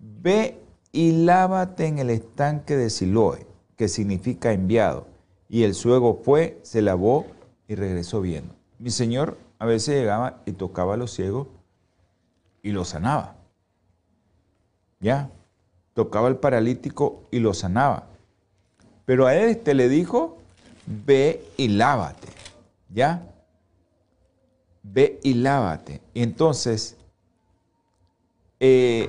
ve 0.00 0.60
y 0.90 1.24
lávate 1.24 1.86
en 1.86 2.00
el 2.00 2.10
estanque 2.10 2.74
de 2.74 2.90
Siloé, 2.90 3.46
que 3.76 3.86
significa 3.86 4.52
enviado. 4.52 5.14
Y 5.48 5.62
el 5.62 5.74
ciego 5.74 6.20
fue, 6.24 6.58
se 6.62 6.82
lavó 6.82 7.26
y 7.68 7.74
regresó 7.74 8.20
viendo. 8.20 8.54
Mi 8.78 8.90
Señor 8.90 9.38
a 9.58 9.66
veces 9.66 9.94
llegaba 9.94 10.42
y 10.46 10.52
tocaba 10.52 10.94
a 10.94 10.96
los 10.96 11.12
ciegos 11.12 11.48
y 12.62 12.72
los 12.72 12.88
sanaba. 12.88 13.36
¿Ya? 15.00 15.30
tocaba 15.96 16.28
al 16.28 16.38
paralítico 16.38 17.26
y 17.30 17.38
lo 17.38 17.54
sanaba. 17.54 18.06
Pero 19.06 19.26
a 19.26 19.34
este 19.34 19.72
le 19.72 19.88
dijo, 19.88 20.36
ve 20.84 21.42
y 21.56 21.68
lávate. 21.68 22.28
¿Ya? 22.92 23.26
Ve 24.82 25.18
y 25.22 25.32
lávate. 25.32 26.02
Y 26.12 26.22
entonces, 26.22 26.98
eh, 28.60 29.08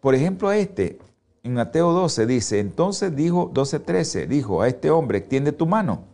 por 0.00 0.14
ejemplo, 0.14 0.48
a 0.48 0.56
este, 0.56 0.98
en 1.42 1.54
Mateo 1.54 1.92
12 1.92 2.26
dice, 2.26 2.60
entonces 2.60 3.14
dijo, 3.14 3.52
12.13, 3.52 4.26
dijo 4.26 4.62
a 4.62 4.68
este 4.68 4.90
hombre, 4.90 5.18
extiende 5.18 5.52
tu 5.52 5.66
mano. 5.66 6.04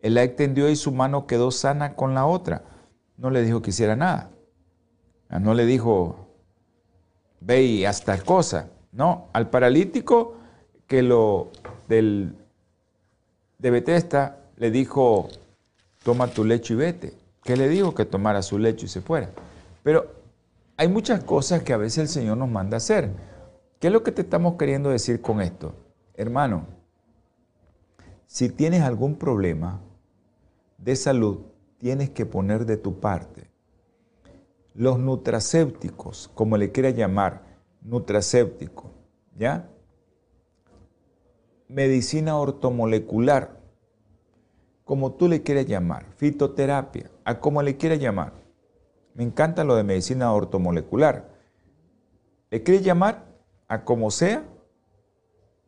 Él 0.00 0.14
la 0.14 0.22
extendió 0.22 0.68
y 0.68 0.76
su 0.76 0.92
mano 0.92 1.26
quedó 1.26 1.50
sana 1.50 1.94
con 1.94 2.14
la 2.14 2.26
otra. 2.26 2.62
No 3.16 3.30
le 3.30 3.42
dijo 3.42 3.62
que 3.62 3.70
hiciera 3.70 3.96
nada. 3.96 4.30
No 5.28 5.54
le 5.54 5.66
dijo, 5.66 6.28
ve 7.40 7.62
y 7.62 7.84
hasta 7.84 8.18
cosa. 8.22 8.70
No, 8.92 9.28
al 9.32 9.50
paralítico 9.50 10.34
que 10.86 11.02
lo 11.02 11.48
del, 11.88 12.34
de 13.58 13.70
Betesta 13.70 14.38
le 14.56 14.70
dijo, 14.70 15.28
toma 16.02 16.28
tu 16.28 16.44
lecho 16.44 16.74
y 16.74 16.76
vete. 16.76 17.14
¿Qué 17.42 17.56
le 17.56 17.68
dijo? 17.68 17.94
Que 17.94 18.04
tomara 18.04 18.42
su 18.42 18.58
lecho 18.58 18.86
y 18.86 18.88
se 18.88 19.00
fuera. 19.00 19.30
Pero 19.82 20.06
hay 20.76 20.88
muchas 20.88 21.24
cosas 21.24 21.62
que 21.62 21.72
a 21.72 21.76
veces 21.76 21.98
el 21.98 22.08
Señor 22.08 22.36
nos 22.38 22.48
manda 22.48 22.76
hacer. 22.76 23.10
¿Qué 23.78 23.86
es 23.86 23.92
lo 23.92 24.02
que 24.02 24.10
te 24.10 24.22
estamos 24.22 24.56
queriendo 24.56 24.90
decir 24.90 25.20
con 25.20 25.40
esto? 25.40 25.74
Hermano, 26.14 26.66
si 28.26 28.48
tienes 28.48 28.82
algún 28.82 29.14
problema 29.14 29.80
de 30.78 30.96
salud, 30.96 31.38
tienes 31.78 32.10
que 32.10 32.26
poner 32.26 32.66
de 32.66 32.76
tu 32.76 32.98
parte 32.98 33.48
los 34.74 34.98
nutracépticos, 34.98 36.30
como 36.34 36.56
le 36.56 36.70
quiera 36.72 36.90
llamar, 36.90 37.42
nutracéptico, 37.82 38.90
¿ya? 39.36 39.68
Medicina 41.68 42.36
ortomolecular, 42.36 43.58
como 44.84 45.12
tú 45.12 45.28
le 45.28 45.42
quieras 45.42 45.66
llamar, 45.66 46.06
fitoterapia, 46.16 47.10
a 47.24 47.40
como 47.40 47.62
le 47.62 47.76
quiera 47.76 47.94
llamar. 47.94 48.32
Me 49.14 49.24
encanta 49.24 49.64
lo 49.64 49.74
de 49.74 49.82
medicina 49.82 50.32
ortomolecular. 50.32 51.28
¿Le 52.50 52.62
quieres 52.62 52.84
llamar 52.84 53.27
a 53.68 53.84
como 53.84 54.10
sea? 54.10 54.44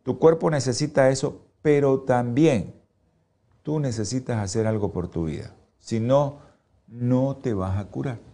Tu 0.02 0.18
cuerpo 0.18 0.50
necesita 0.50 1.10
eso, 1.10 1.42
pero 1.62 2.00
también 2.00 2.74
tú 3.62 3.78
necesitas 3.78 4.38
hacer 4.38 4.66
algo 4.66 4.92
por 4.92 5.08
tu 5.08 5.26
vida. 5.26 5.54
Si 5.78 6.00
no, 6.00 6.38
no 6.88 7.36
te 7.36 7.54
vas 7.54 7.78
a 7.78 7.84
curar 7.86 8.30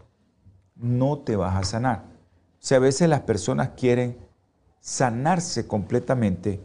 no 0.76 1.18
te 1.18 1.36
vas 1.36 1.56
a 1.56 1.64
sanar. 1.64 2.04
O 2.54 2.66
sea, 2.66 2.78
a 2.78 2.80
veces 2.80 3.08
las 3.08 3.22
personas 3.22 3.70
quieren 3.76 4.18
sanarse 4.80 5.66
completamente 5.66 6.60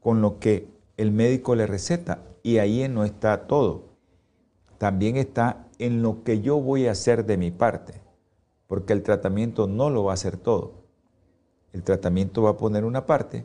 con 0.00 0.20
lo 0.20 0.38
que 0.38 0.68
el 0.96 1.10
médico 1.10 1.54
le 1.54 1.66
receta 1.66 2.22
y 2.42 2.58
ahí 2.58 2.86
no 2.88 3.04
está 3.04 3.46
todo. 3.46 3.84
También 4.78 5.16
está 5.16 5.66
en 5.78 6.02
lo 6.02 6.22
que 6.24 6.40
yo 6.40 6.60
voy 6.60 6.86
a 6.86 6.92
hacer 6.92 7.24
de 7.24 7.36
mi 7.36 7.50
parte, 7.50 8.02
porque 8.66 8.92
el 8.92 9.02
tratamiento 9.02 9.66
no 9.66 9.90
lo 9.90 10.04
va 10.04 10.12
a 10.12 10.14
hacer 10.14 10.36
todo. 10.36 10.83
El 11.74 11.82
tratamiento 11.82 12.40
va 12.40 12.50
a 12.50 12.56
poner 12.56 12.84
una 12.84 13.04
parte 13.04 13.44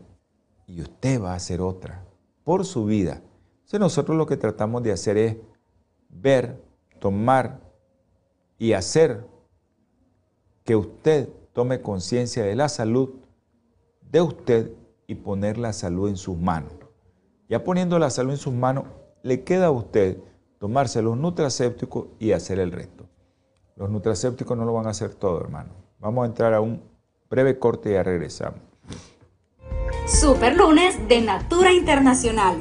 y 0.68 0.82
usted 0.82 1.20
va 1.20 1.34
a 1.34 1.36
hacer 1.36 1.62
otra 1.62 2.06
por 2.44 2.64
su 2.64 2.86
vida. 2.86 3.24
Entonces 3.56 3.80
nosotros 3.80 4.16
lo 4.16 4.28
que 4.28 4.38
tratamos 4.38 4.84
de 4.84 4.92
hacer 4.92 5.18
es 5.18 5.38
ver, 6.10 6.62
tomar 7.00 7.60
y 8.60 8.74
hacer 8.74 9.26
que 10.64 10.76
usted 10.76 11.28
tome 11.54 11.82
conciencia 11.82 12.44
de 12.44 12.56
la 12.56 12.70
salud 12.70 13.16
de 14.12 14.22
usted 14.22 14.74
y 15.08 15.16
poner 15.16 15.58
la 15.58 15.74
salud 15.74 16.08
en 16.08 16.18
sus 16.18 16.38
manos. 16.38 16.74
Ya 17.50 17.64
poniendo 17.64 17.98
la 17.98 18.12
salud 18.12 18.34
en 18.34 18.38
sus 18.38 18.54
manos, 18.54 18.86
le 19.24 19.44
queda 19.44 19.66
a 19.66 19.72
usted 19.72 20.20
tomarse 20.60 21.02
los 21.02 21.18
nutracépticos 21.18 22.10
y 22.20 22.34
hacer 22.34 22.60
el 22.60 22.72
resto. 22.72 23.06
Los 23.76 23.90
nutracépticos 23.90 24.56
no 24.56 24.66
lo 24.66 24.74
van 24.74 24.86
a 24.86 24.92
hacer 24.92 25.16
todo, 25.16 25.42
hermano. 25.42 25.72
Vamos 25.98 26.24
a 26.24 26.28
entrar 26.28 26.54
a 26.54 26.62
un 26.62 26.89
breve 27.30 27.60
corte 27.60 27.92
y 27.92 28.02
regresamos. 28.02 28.60
Super 30.08 30.56
lunes 30.56 31.08
de 31.08 31.22
Natura 31.22 31.72
Internacional. 31.72 32.58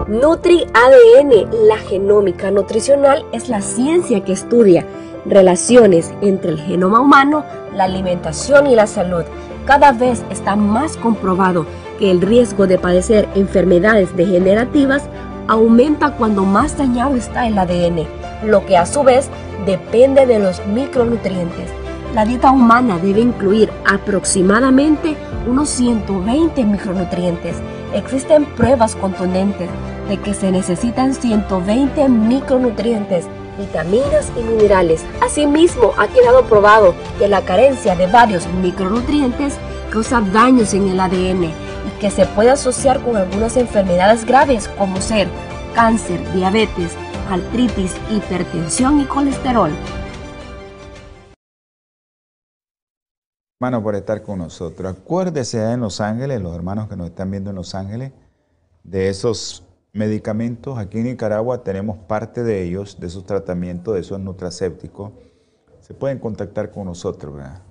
Nutri 0.09 0.65
ADN, 0.73 1.67
la 1.67 1.79
genómica 1.79 2.53
nutricional, 2.53 3.25
es 3.33 3.49
la 3.49 3.61
ciencia 3.61 4.25
que 4.25 4.33
estudia 4.33 4.87
relaciones 5.25 6.15
entre 6.21 6.53
el 6.53 6.61
genoma 6.61 7.01
humano, 7.01 7.45
la 7.75 7.85
alimentación 7.85 8.69
y 8.69 8.77
la 8.77 8.87
salud. 8.87 9.25
Cada 9.65 9.91
vez 9.91 10.23
está 10.31 10.55
más 10.55 10.97
comprobado 10.97 11.67
que 11.99 12.13
el 12.13 12.21
riesgo 12.21 12.69
de 12.69 12.79
padecer 12.79 13.29
enfermedades 13.35 14.17
degenerativas 14.17 15.03
aumenta 15.49 16.13
cuando 16.13 16.45
más 16.45 16.79
dañado 16.79 17.17
está 17.17 17.49
el 17.49 17.59
ADN, 17.59 18.07
lo 18.45 18.65
que 18.65 18.77
a 18.77 18.87
su 18.87 19.03
vez 19.03 19.29
depende 19.67 20.25
de 20.25 20.39
los 20.39 20.65
micronutrientes. 20.69 21.69
La 22.15 22.25
dieta 22.25 22.53
humana 22.53 22.99
debe 23.03 23.23
incluir 23.23 23.73
aproximadamente 23.85 25.17
unos 25.49 25.69
120 25.71 26.65
micronutrientes. 26.65 27.57
Existen 27.95 28.45
pruebas 28.45 28.95
contundentes 28.97 29.69
de 30.09 30.19
que 30.19 30.35
se 30.35 30.51
necesitan 30.51 31.15
120 31.15 32.09
micronutrientes, 32.09 33.27
vitaminas 33.59 34.31
y 34.37 34.43
minerales. 34.43 35.05
Asimismo, 35.21 35.93
ha 35.97 36.07
quedado 36.09 36.45
probado 36.45 36.95
que 37.19 37.29
la 37.29 37.43
carencia 37.43 37.97
de 37.97 38.07
varios 38.07 38.47
micronutrientes 38.63 39.55
causa 39.91 40.21
daños 40.21 40.75
en 40.75 40.89
el 40.89 41.01
ADN 41.01 41.45
y 41.45 42.01
que 42.01 42.11
se 42.11 42.27
puede 42.27 42.51
asociar 42.51 43.01
con 43.01 43.17
algunas 43.17 43.57
enfermedades 43.57 44.25
graves 44.25 44.69
como 44.77 45.01
ser 45.01 45.29
cáncer, 45.75 46.21
diabetes, 46.33 46.93
artritis, 47.31 47.95
hipertensión 48.11 49.01
y 49.01 49.05
colesterol. 49.05 49.71
Hermano, 53.59 53.83
por 53.83 53.95
estar 53.95 54.23
con 54.23 54.41
nosotros. 54.41 54.99
Acuérdese 54.99 55.73
en 55.73 55.81
Los 55.81 56.03
Ángeles, 56.03 56.43
los 56.43 56.55
hermanos 56.55 56.91
que 56.91 56.97
nos 56.97 57.09
están 57.09 57.31
viendo 57.31 57.49
en 57.49 57.57
Los 57.57 57.75
Ángeles, 57.75 58.13
de 58.85 59.09
esos 59.09 59.65
medicamentos. 59.95 60.77
Aquí 60.77 60.99
en 60.99 61.05
Nicaragua 61.05 61.65
tenemos 61.65 61.97
parte 61.97 62.43
de 62.43 62.63
ellos, 62.63 63.01
de 63.01 63.07
esos 63.07 63.25
tratamientos, 63.25 63.95
de 63.95 64.01
esos 64.01 64.21
nutracépticos. 64.21 65.13
Se 65.81 65.95
pueden 65.95 66.19
contactar 66.19 66.71
con 66.71 66.85
nosotros. 66.85 67.35
¿verdad? 67.35 67.63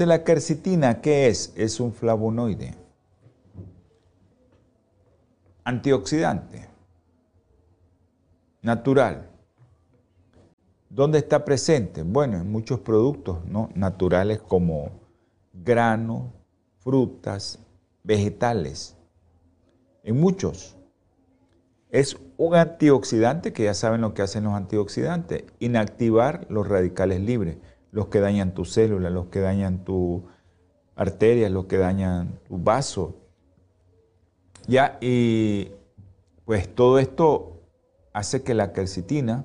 la 0.00 0.24
quercitina, 0.24 1.00
¿qué 1.00 1.28
es? 1.28 1.54
Es 1.56 1.80
un 1.80 1.94
flavonoide. 1.94 2.74
Antioxidante 5.64 6.68
natural. 8.60 9.30
¿Dónde 10.90 11.16
está 11.16 11.46
presente? 11.46 12.02
Bueno, 12.02 12.36
en 12.36 12.52
muchos 12.52 12.80
productos 12.80 13.42
¿no? 13.46 13.70
naturales 13.74 14.42
como 14.42 15.03
granos, 15.54 16.32
frutas, 16.78 17.58
vegetales. 18.02 18.96
En 20.02 20.20
muchos. 20.20 20.76
Es 21.90 22.18
un 22.36 22.56
antioxidante 22.56 23.52
que 23.52 23.64
ya 23.64 23.74
saben 23.74 24.00
lo 24.00 24.14
que 24.14 24.22
hacen 24.22 24.44
los 24.44 24.54
antioxidantes, 24.54 25.44
inactivar 25.60 26.44
los 26.50 26.68
radicales 26.68 27.20
libres, 27.20 27.58
los 27.92 28.08
que 28.08 28.18
dañan 28.18 28.52
tu 28.52 28.64
célula, 28.64 29.10
los 29.10 29.26
que 29.26 29.38
dañan 29.38 29.84
tu 29.84 30.24
arterias, 30.96 31.52
los 31.52 31.66
que 31.66 31.78
dañan 31.78 32.40
tu 32.48 32.58
vaso. 32.58 33.14
Ya, 34.66 34.98
y 35.00 35.70
pues 36.44 36.74
todo 36.74 36.98
esto 36.98 37.62
hace 38.12 38.42
que 38.42 38.54
la 38.54 38.72
quercitina 38.72 39.44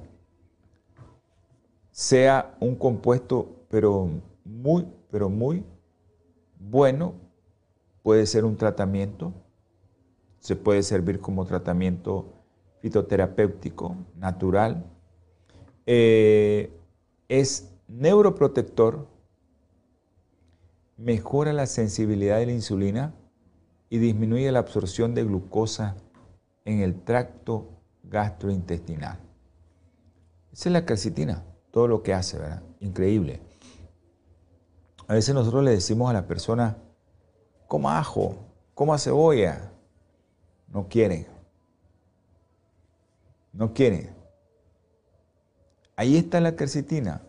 sea 1.91 2.55
un 2.59 2.75
compuesto, 2.75 3.65
pero 3.69 4.09
muy, 4.43 4.87
pero 5.11 5.29
muy 5.29 5.63
bueno. 6.59 7.13
Puede 8.03 8.25
ser 8.25 8.45
un 8.45 8.55
tratamiento, 8.55 9.33
se 10.39 10.55
puede 10.55 10.83
servir 10.83 11.19
como 11.19 11.45
tratamiento 11.45 12.33
fitoterapéutico 12.79 13.95
natural. 14.15 14.85
Eh, 15.85 16.71
es 17.27 17.69
neuroprotector, 17.87 19.07
mejora 20.97 21.51
la 21.53 21.65
sensibilidad 21.65 22.37
de 22.37 22.45
la 22.45 22.51
insulina 22.53 23.13
y 23.89 23.97
disminuye 23.97 24.51
la 24.51 24.59
absorción 24.59 25.13
de 25.13 25.23
glucosa 25.23 25.97
en 26.65 26.79
el 26.79 27.01
tracto 27.01 27.69
gastrointestinal. 28.03 29.19
Esa 30.51 30.69
es 30.69 30.73
la 30.73 30.85
calcitina, 30.85 31.43
todo 31.71 31.87
lo 31.87 32.01
que 32.01 32.13
hace, 32.13 32.37
¿verdad? 32.37 32.63
Increíble. 32.79 33.41
A 35.09 35.15
veces 35.15 35.33
nosotros 35.33 35.63
le 35.63 35.71
decimos 35.71 36.07
a 36.07 36.13
la 36.13 36.27
persona, 36.27 36.77
coma 37.67 37.97
ajo, 37.97 38.35
coma 38.75 38.99
cebolla. 38.99 39.71
No 40.67 40.87
quieren. 40.87 41.25
No 43.51 43.73
quieren. 43.73 44.15
Ahí 45.95 46.15
está 46.15 46.39
la 46.39 46.55
quercetina. 46.55 47.23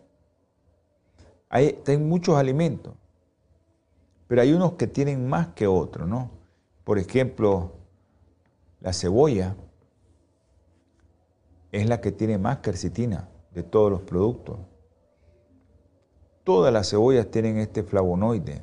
Hay, 1.48 1.80
hay 1.86 1.96
muchos 1.96 2.36
alimentos, 2.36 2.92
pero 4.28 4.42
hay 4.42 4.52
unos 4.52 4.74
que 4.74 4.86
tienen 4.86 5.26
más 5.26 5.48
que 5.54 5.66
otros, 5.66 6.06
¿no? 6.06 6.30
Por 6.84 6.98
ejemplo, 6.98 7.72
la 8.80 8.92
cebolla 8.92 9.56
es 11.72 11.88
la 11.88 12.02
que 12.02 12.12
tiene 12.12 12.36
más 12.36 12.58
quercetina 12.58 13.30
de 13.54 13.62
todos 13.62 13.90
los 13.90 14.02
productos. 14.02 14.58
Todas 16.50 16.72
las 16.72 16.90
cebollas 16.90 17.30
tienen 17.30 17.58
este 17.58 17.84
flavonoide. 17.84 18.60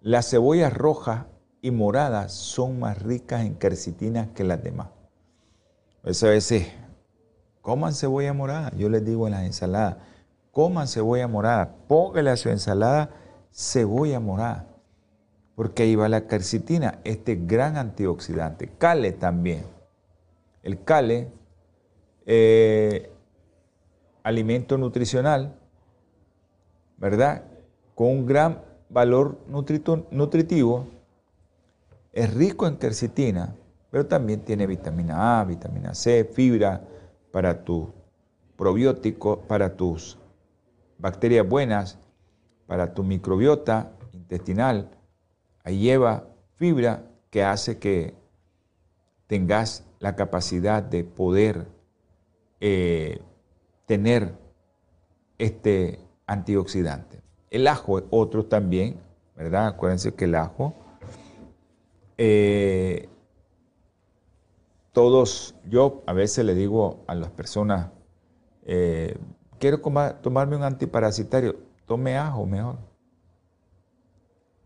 Las 0.00 0.30
cebollas 0.30 0.72
rojas 0.72 1.26
y 1.62 1.72
moradas 1.72 2.32
son 2.32 2.78
más 2.78 3.02
ricas 3.02 3.44
en 3.44 3.56
quercetina 3.56 4.32
que 4.32 4.44
las 4.44 4.62
demás. 4.62 4.90
Eso 6.04 6.28
a 6.28 6.30
veces, 6.30 6.68
coman 7.60 7.92
cebolla 7.92 8.32
morada. 8.32 8.70
Yo 8.76 8.88
les 8.88 9.04
digo 9.04 9.26
en 9.26 9.32
las 9.32 9.42
ensaladas, 9.42 9.96
coman 10.52 10.86
cebolla 10.86 11.26
morada. 11.26 11.74
Póngale 11.88 12.30
a 12.30 12.36
su 12.36 12.50
ensalada 12.50 13.10
cebolla 13.50 14.20
morada. 14.20 14.68
Porque 15.56 15.82
ahí 15.82 15.96
va 15.96 16.08
la 16.08 16.28
quercetina, 16.28 17.00
este 17.02 17.34
gran 17.34 17.76
antioxidante. 17.76 18.70
Cale 18.78 19.10
también. 19.10 19.64
El 20.62 20.84
cale, 20.84 21.32
eh, 22.26 23.10
alimento 24.22 24.78
nutricional, 24.78 25.56
¿verdad? 27.00 27.42
Con 27.94 28.08
un 28.08 28.26
gran 28.26 28.62
valor 28.88 29.38
nutritivo, 29.48 30.86
es 32.12 32.34
rico 32.34 32.66
en 32.66 32.76
quercetina, 32.76 33.54
pero 33.90 34.06
también 34.06 34.40
tiene 34.40 34.66
vitamina 34.66 35.40
A, 35.40 35.44
vitamina 35.44 35.94
C, 35.94 36.24
fibra 36.24 36.82
para 37.32 37.64
tu 37.64 37.90
probiótico, 38.56 39.40
para 39.40 39.76
tus 39.76 40.18
bacterias 40.98 41.48
buenas, 41.48 41.98
para 42.66 42.92
tu 42.92 43.02
microbiota 43.02 43.92
intestinal. 44.12 44.90
Ahí 45.64 45.78
lleva 45.80 46.26
fibra 46.56 47.04
que 47.30 47.42
hace 47.42 47.78
que 47.78 48.14
tengas 49.26 49.84
la 50.00 50.16
capacidad 50.16 50.82
de 50.82 51.04
poder 51.04 51.66
eh, 52.60 53.20
tener 53.86 54.34
este 55.38 56.00
antioxidante. 56.30 57.20
El 57.50 57.66
ajo 57.66 57.98
es 57.98 58.04
otro 58.10 58.46
también, 58.46 59.00
¿verdad? 59.34 59.66
Acuérdense 59.66 60.14
que 60.14 60.26
el 60.26 60.36
ajo, 60.36 60.74
eh, 62.18 63.08
todos, 64.92 65.56
yo 65.68 66.02
a 66.06 66.12
veces 66.12 66.44
le 66.44 66.54
digo 66.54 67.02
a 67.08 67.16
las 67.16 67.30
personas, 67.30 67.90
eh, 68.64 69.18
quiero 69.58 69.80
tomarme 70.22 70.56
un 70.56 70.62
antiparasitario, 70.62 71.56
tome 71.86 72.16
ajo 72.16 72.46
mejor. 72.46 72.78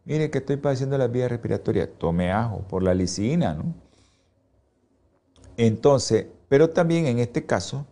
Mire 0.04 0.30
que 0.30 0.38
estoy 0.38 0.58
padeciendo 0.58 0.98
la 0.98 1.06
vía 1.06 1.28
respiratoria, 1.28 1.90
tome 1.90 2.30
ajo 2.30 2.58
por 2.68 2.82
la 2.82 2.92
lisina, 2.92 3.54
¿no? 3.54 3.74
Entonces, 5.56 6.26
pero 6.48 6.68
también 6.68 7.06
en 7.06 7.20
este 7.20 7.46
caso, 7.46 7.86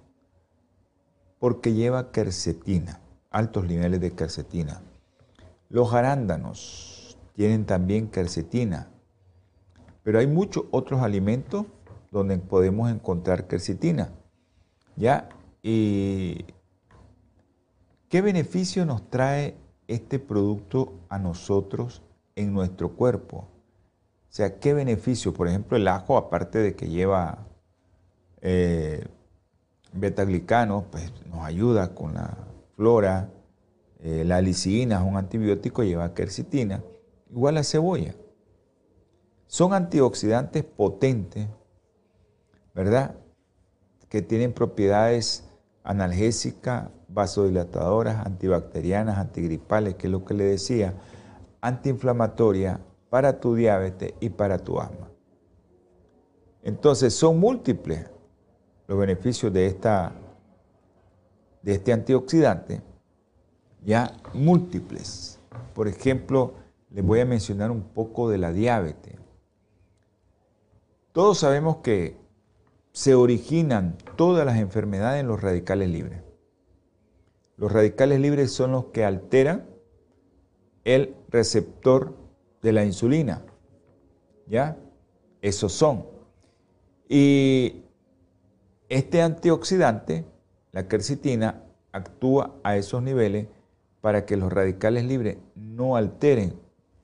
porque 1.39 1.73
lleva 1.73 2.13
quercetina, 2.13 3.02
altos 3.33 3.67
niveles 3.67 4.01
de 4.01 4.13
quercetina. 4.13 4.83
Los 5.69 5.93
arándanos 5.95 7.17
tienen 7.35 7.65
también 7.65 8.09
quercetina, 8.09 8.89
pero 10.03 10.19
hay 10.19 10.27
muchos 10.27 10.65
otros 10.71 11.01
alimentos 11.01 11.67
donde 12.11 12.37
podemos 12.39 12.91
encontrar 12.91 13.47
quercetina. 13.47 14.11
¿Ya? 14.97 15.31
¿Y 15.63 16.45
qué 18.09 18.21
beneficio 18.21 18.85
nos 18.85 19.09
trae 19.09 19.57
este 19.89 20.19
producto 20.19 20.93
a 21.09 21.19
nosotros 21.19 22.03
en 22.37 22.53
nuestro 22.53 22.91
cuerpo? 22.91 23.39
O 23.39 24.35
sea, 24.35 24.59
¿qué 24.59 24.75
beneficio? 24.75 25.33
Por 25.33 25.49
ejemplo, 25.49 25.77
el 25.77 25.89
ajo, 25.89 26.19
aparte 26.19 26.59
de 26.59 26.75
que 26.75 26.89
lleva 26.89 27.47
eh, 28.43 29.07
betaglicanos, 29.93 30.85
pues 30.91 31.13
nos 31.27 31.45
ayuda 31.45 31.95
con 31.95 32.15
la 32.15 32.37
flora. 32.77 33.31
Eh, 34.01 34.25
la 34.25 34.41
lisina 34.41 34.97
es 34.97 35.03
un 35.03 35.17
antibiótico, 35.17 35.83
lleva 35.83 36.15
quercetina. 36.15 36.83
Igual 37.31 37.55
la 37.55 37.65
cebolla. 37.65 38.15
Son 39.47 39.73
antioxidantes 39.73 40.65
potentes, 40.65 41.47
¿verdad? 42.75 43.15
Que 44.09 44.23
tienen 44.23 44.53
propiedades 44.53 45.45
analgésicas, 45.85 46.89
vasodilatadoras, 47.09 48.27
antibacterianas, 48.27 49.19
antigripales, 49.19 49.95
que 49.95 50.07
es 50.07 50.11
lo 50.11 50.25
que 50.25 50.35
le 50.35 50.45
decía, 50.45 50.95
antiinflamatoria 51.61 52.81
para 53.11 53.41
tu 53.41 53.55
diabetes 53.55 54.15
y 54.21 54.31
para 54.31 54.59
tu 54.59 54.81
asma. 54.81 55.11
Entonces 56.63 57.15
son 57.15 57.39
múltiples 57.39 58.07
los 58.87 58.99
beneficios 58.99 59.53
de, 59.53 59.67
esta, 59.67 60.13
de 61.63 61.73
este 61.73 61.93
antioxidante, 61.93 62.83
ya 63.85 64.17
múltiples. 64.35 65.41
Por 65.75 65.89
ejemplo, 65.89 66.55
les 66.91 67.05
voy 67.05 67.21
a 67.21 67.25
mencionar 67.25 67.71
un 67.71 67.83
poco 67.83 68.29
de 68.29 68.39
la 68.39 68.53
diabetes. 68.53 69.17
Todos 71.13 71.39
sabemos 71.39 71.79
que 71.79 72.17
se 72.93 73.15
originan 73.15 73.97
todas 74.17 74.45
las 74.45 74.59
enfermedades 74.59 75.21
en 75.21 75.29
los 75.29 75.41
radicales 75.41 75.89
libres. 75.89 76.23
Los 77.57 77.73
radicales 77.73 78.21
libres 78.21 78.53
son 78.53 78.73
los 78.73 78.87
que 78.87 79.05
alteran 79.05 79.67
el 80.85 81.15
receptor 81.29 82.17
de 82.61 82.73
la 82.73 82.85
insulina. 82.85 83.45
¿Ya? 84.47 84.77
Esos 85.41 85.73
son. 85.73 86.07
Y 87.09 87.85
este 88.89 89.23
antioxidante, 89.23 90.25
la 90.73 90.89
quercetina, 90.89 91.63
actúa 91.93 92.55
a 92.65 92.77
esos 92.77 93.03
niveles 93.03 93.47
para 94.01 94.25
que 94.25 94.37
los 94.37 94.53
radicales 94.53 95.05
libres 95.05 95.37
no 95.55 95.97
alteren 95.97 96.55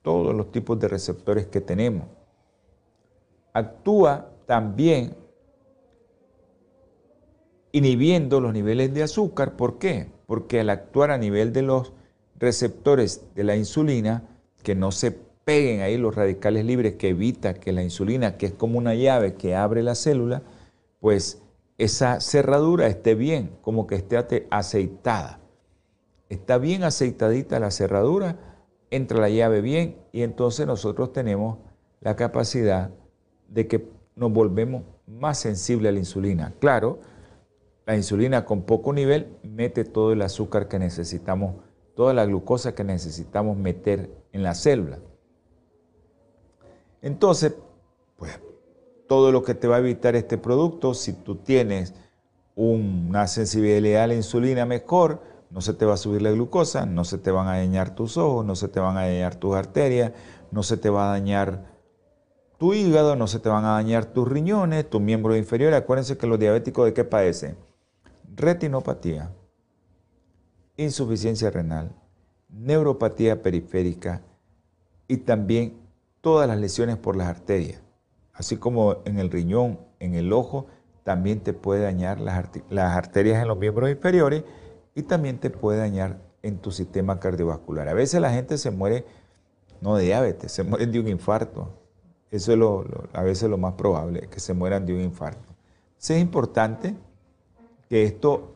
todos 0.01 0.35
los 0.35 0.51
tipos 0.51 0.79
de 0.79 0.87
receptores 0.87 1.45
que 1.45 1.61
tenemos. 1.61 2.07
Actúa 3.53 4.31
también 4.47 5.15
inhibiendo 7.71 8.41
los 8.41 8.53
niveles 8.53 8.93
de 8.93 9.03
azúcar. 9.03 9.55
¿Por 9.55 9.77
qué? 9.77 10.07
Porque 10.25 10.59
al 10.59 10.71
actuar 10.71 11.11
a 11.11 11.17
nivel 11.17 11.53
de 11.53 11.61
los 11.61 11.93
receptores 12.39 13.23
de 13.35 13.43
la 13.43 13.55
insulina, 13.55 14.23
que 14.63 14.75
no 14.75 14.91
se 14.91 15.11
peguen 15.11 15.81
ahí 15.81 15.97
los 15.97 16.15
radicales 16.15 16.65
libres, 16.65 16.95
que 16.95 17.09
evita 17.09 17.53
que 17.53 17.71
la 17.71 17.83
insulina, 17.83 18.37
que 18.37 18.47
es 18.47 18.53
como 18.53 18.77
una 18.77 18.95
llave 18.95 19.35
que 19.35 19.55
abre 19.55 19.83
la 19.83 19.95
célula, 19.95 20.41
pues 20.99 21.41
esa 21.79 22.19
cerradura 22.19 22.87
esté 22.87 23.15
bien, 23.15 23.57
como 23.61 23.87
que 23.87 23.95
esté 23.95 24.47
aceitada. 24.51 25.39
Está 26.27 26.57
bien 26.57 26.83
aceitadita 26.83 27.59
la 27.59 27.71
cerradura, 27.71 28.37
entra 28.91 29.19
la 29.19 29.29
llave 29.29 29.61
bien 29.61 29.97
y 30.11 30.23
entonces 30.23 30.67
nosotros 30.67 31.13
tenemos 31.13 31.57
la 32.01 32.17
capacidad 32.17 32.91
de 33.47 33.67
que 33.67 33.89
nos 34.15 34.31
volvemos 34.31 34.83
más 35.07 35.39
sensibles 35.39 35.89
a 35.89 35.93
la 35.93 35.99
insulina. 35.99 36.53
Claro, 36.59 36.99
la 37.85 37.95
insulina 37.95 38.43
con 38.43 38.63
poco 38.63 38.91
nivel 38.91 39.37
mete 39.41 39.85
todo 39.85 40.11
el 40.11 40.21
azúcar 40.21 40.67
que 40.67 40.79
necesitamos, 40.79 41.55
toda 41.95 42.13
la 42.13 42.25
glucosa 42.25 42.75
que 42.75 42.83
necesitamos 42.83 43.57
meter 43.57 44.11
en 44.33 44.43
la 44.43 44.53
célula. 44.53 44.99
Entonces, 47.01 47.55
pues 48.17 48.37
todo 49.09 49.31
lo 49.31 49.41
que 49.41 49.55
te 49.55 49.67
va 49.67 49.77
a 49.77 49.79
evitar 49.79 50.15
este 50.15 50.37
producto, 50.37 50.93
si 50.93 51.13
tú 51.13 51.35
tienes 51.35 51.95
una 52.55 53.25
sensibilidad 53.25 54.03
a 54.03 54.07
la 54.07 54.13
insulina 54.13 54.67
mejor, 54.67 55.23
no 55.49 55.61
se 55.61 55.73
te 55.73 55.83
va 55.83 55.95
a 55.95 55.97
subir 55.97 56.21
la 56.21 56.29
glucosa, 56.29 56.85
no 56.85 57.03
se 57.03 57.17
te 57.17 57.31
van 57.31 57.47
a 57.47 57.57
dañar 57.57 57.95
tus 57.95 58.17
ojos, 58.17 58.45
no 58.45 58.55
se 58.55 58.67
te 58.67 58.79
van 58.79 58.97
a 58.97 59.07
dañar 59.07 59.33
tus 59.35 59.55
arterias, 59.55 60.11
no 60.51 60.61
se 60.61 60.77
te 60.77 60.91
va 60.91 61.09
a 61.09 61.11
dañar 61.13 61.65
tu 62.59 62.75
hígado, 62.75 63.15
no 63.15 63.25
se 63.25 63.39
te 63.39 63.49
van 63.49 63.65
a 63.65 63.71
dañar 63.71 64.05
tus 64.05 64.27
riñones, 64.27 64.87
tus 64.87 65.01
miembros 65.01 65.37
inferiores. 65.37 65.79
Acuérdense 65.79 66.15
que 66.15 66.27
los 66.27 66.37
diabéticos 66.37 66.85
de 66.85 66.93
qué 66.93 67.03
padecen? 67.03 67.57
Retinopatía, 68.35 69.31
insuficiencia 70.77 71.49
renal, 71.49 71.95
neuropatía 72.47 73.41
periférica 73.41 74.21
y 75.07 75.17
también 75.17 75.79
todas 76.21 76.47
las 76.47 76.59
lesiones 76.59 76.97
por 76.97 77.15
las 77.15 77.27
arterias. 77.27 77.81
Así 78.39 78.55
como 78.55 79.01
en 79.03 79.19
el 79.19 79.29
riñón, 79.29 79.79
en 79.99 80.15
el 80.15 80.31
ojo, 80.31 80.67
también 81.03 81.41
te 81.41 81.51
puede 81.51 81.81
dañar 81.81 82.21
las, 82.21 82.37
arterias 82.71 83.41
en 83.41 83.49
los 83.49 83.57
miembros 83.57 83.89
inferiores 83.89 84.45
y 84.95 85.03
también 85.03 85.39
te 85.39 85.49
puede 85.49 85.79
dañar 85.79 86.21
en 86.41 86.57
tu 86.57 86.71
sistema 86.71 87.19
cardiovascular. 87.19 87.89
A 87.89 87.93
veces 87.93 88.21
la 88.21 88.31
gente 88.31 88.57
se 88.57 88.71
muere, 88.71 89.03
no 89.81 89.97
de 89.97 90.05
diabetes, 90.05 90.53
se 90.53 90.63
muere 90.63 90.85
de 90.85 91.01
un 91.01 91.09
infarto. 91.09 91.67
Eso 92.31 92.53
es 92.53 92.87
a 93.11 93.23
veces 93.23 93.49
lo 93.49 93.57
más 93.57 93.73
probable, 93.73 94.29
que 94.29 94.39
se 94.39 94.53
mueran 94.53 94.85
de 94.85 94.93
un 94.93 95.01
infarto. 95.01 95.53
es 95.97 96.09
importante 96.11 96.95
que 97.89 98.03
esto 98.03 98.55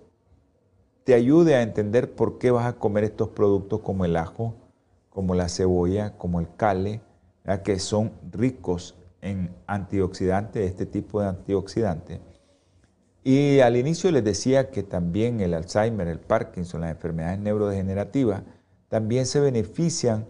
te 1.04 1.14
ayude 1.14 1.56
a 1.56 1.62
entender 1.62 2.16
por 2.16 2.38
qué 2.38 2.52
vas 2.52 2.68
a 2.68 2.78
comer 2.78 3.04
estos 3.04 3.28
productos 3.28 3.82
como 3.82 4.06
el 4.06 4.16
ajo, 4.16 4.56
como 5.10 5.36
la 5.36 5.50
cebolla, 5.50 6.18
como 6.18 6.40
el 6.40 6.48
cale, 6.56 7.02
que 7.66 7.80
son 7.80 8.14
ricos 8.32 8.96
en 9.24 9.56
antioxidantes, 9.68 10.70
este 10.70 10.86
tipo 10.86 11.22
de 11.22 11.30
antioxidantes. 11.30 12.20
Y 13.24 13.62
al 13.62 13.78
inicio 13.78 14.12
les 14.12 14.24
decía 14.24 14.70
que 14.70 14.84
también 14.84 15.40
el 15.40 15.54
Alzheimer, 15.54 16.08
el 16.10 16.20
Parkinson, 16.20 16.82
las 16.82 16.92
enfermedades 16.92 17.40
neurodegenerativas, 17.40 18.44
también 18.90 19.26
se 19.26 19.40
benefician 19.40 20.28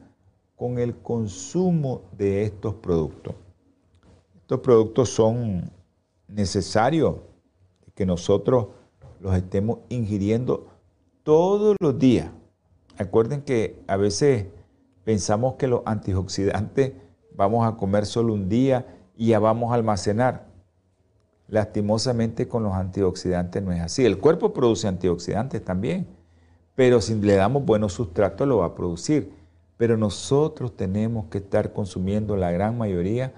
con 0.56 0.78
el 0.78 0.96
consumo 0.96 2.04
de 2.16 2.44
estos 2.44 2.76
productos. 2.76 3.36
Estos 4.42 4.60
productos 4.60 5.10
son 5.10 5.72
necesarios 6.28 7.16
que 7.96 8.06
nosotros 8.06 8.68
los 9.20 9.36
estemos 9.36 9.80
ingiriendo 9.90 10.68
todos 11.24 11.76
los 11.80 11.98
días. 11.98 12.30
Acuerden 12.98 13.42
que 13.42 13.82
a 13.88 13.98
veces 13.98 14.46
pensamos 15.04 15.56
que 15.56 15.68
los 15.68 15.82
antioxidantes 15.86 16.94
vamos 17.36 17.68
a 17.68 17.78
comer 17.78 18.06
solo 18.06 18.34
un 18.34 18.50
día 18.50 18.86
y 19.16 19.28
ya 19.28 19.40
vamos 19.40 19.72
a 19.72 19.76
almacenar. 19.76 20.46
Lastimosamente 21.48 22.48
con 22.48 22.64
los 22.64 22.74
antioxidantes 22.74 23.62
no 23.62 23.72
es 23.72 23.82
así. 23.82 24.06
El 24.06 24.18
cuerpo 24.18 24.54
produce 24.54 24.88
antioxidantes 24.88 25.64
también, 25.64 26.08
pero 26.76 27.02
si 27.02 27.16
le 27.16 27.36
damos 27.36 27.66
buenos 27.66 27.94
sustratos 27.94 28.48
lo 28.48 28.58
va 28.60 28.68
a 28.68 28.76
producir. 28.76 29.34
Pero 29.78 29.98
nosotros 29.98 30.76
tenemos 30.78 31.26
que 31.26 31.40
estar 31.40 31.74
consumiendo 31.74 32.38
la 32.38 32.52
gran 32.52 32.78
mayoría 32.78 33.34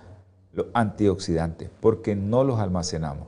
los 0.54 0.68
antioxidantes 0.74 1.70
porque 1.80 2.16
no 2.16 2.44
los 2.44 2.60
almacenamos. 2.60 3.28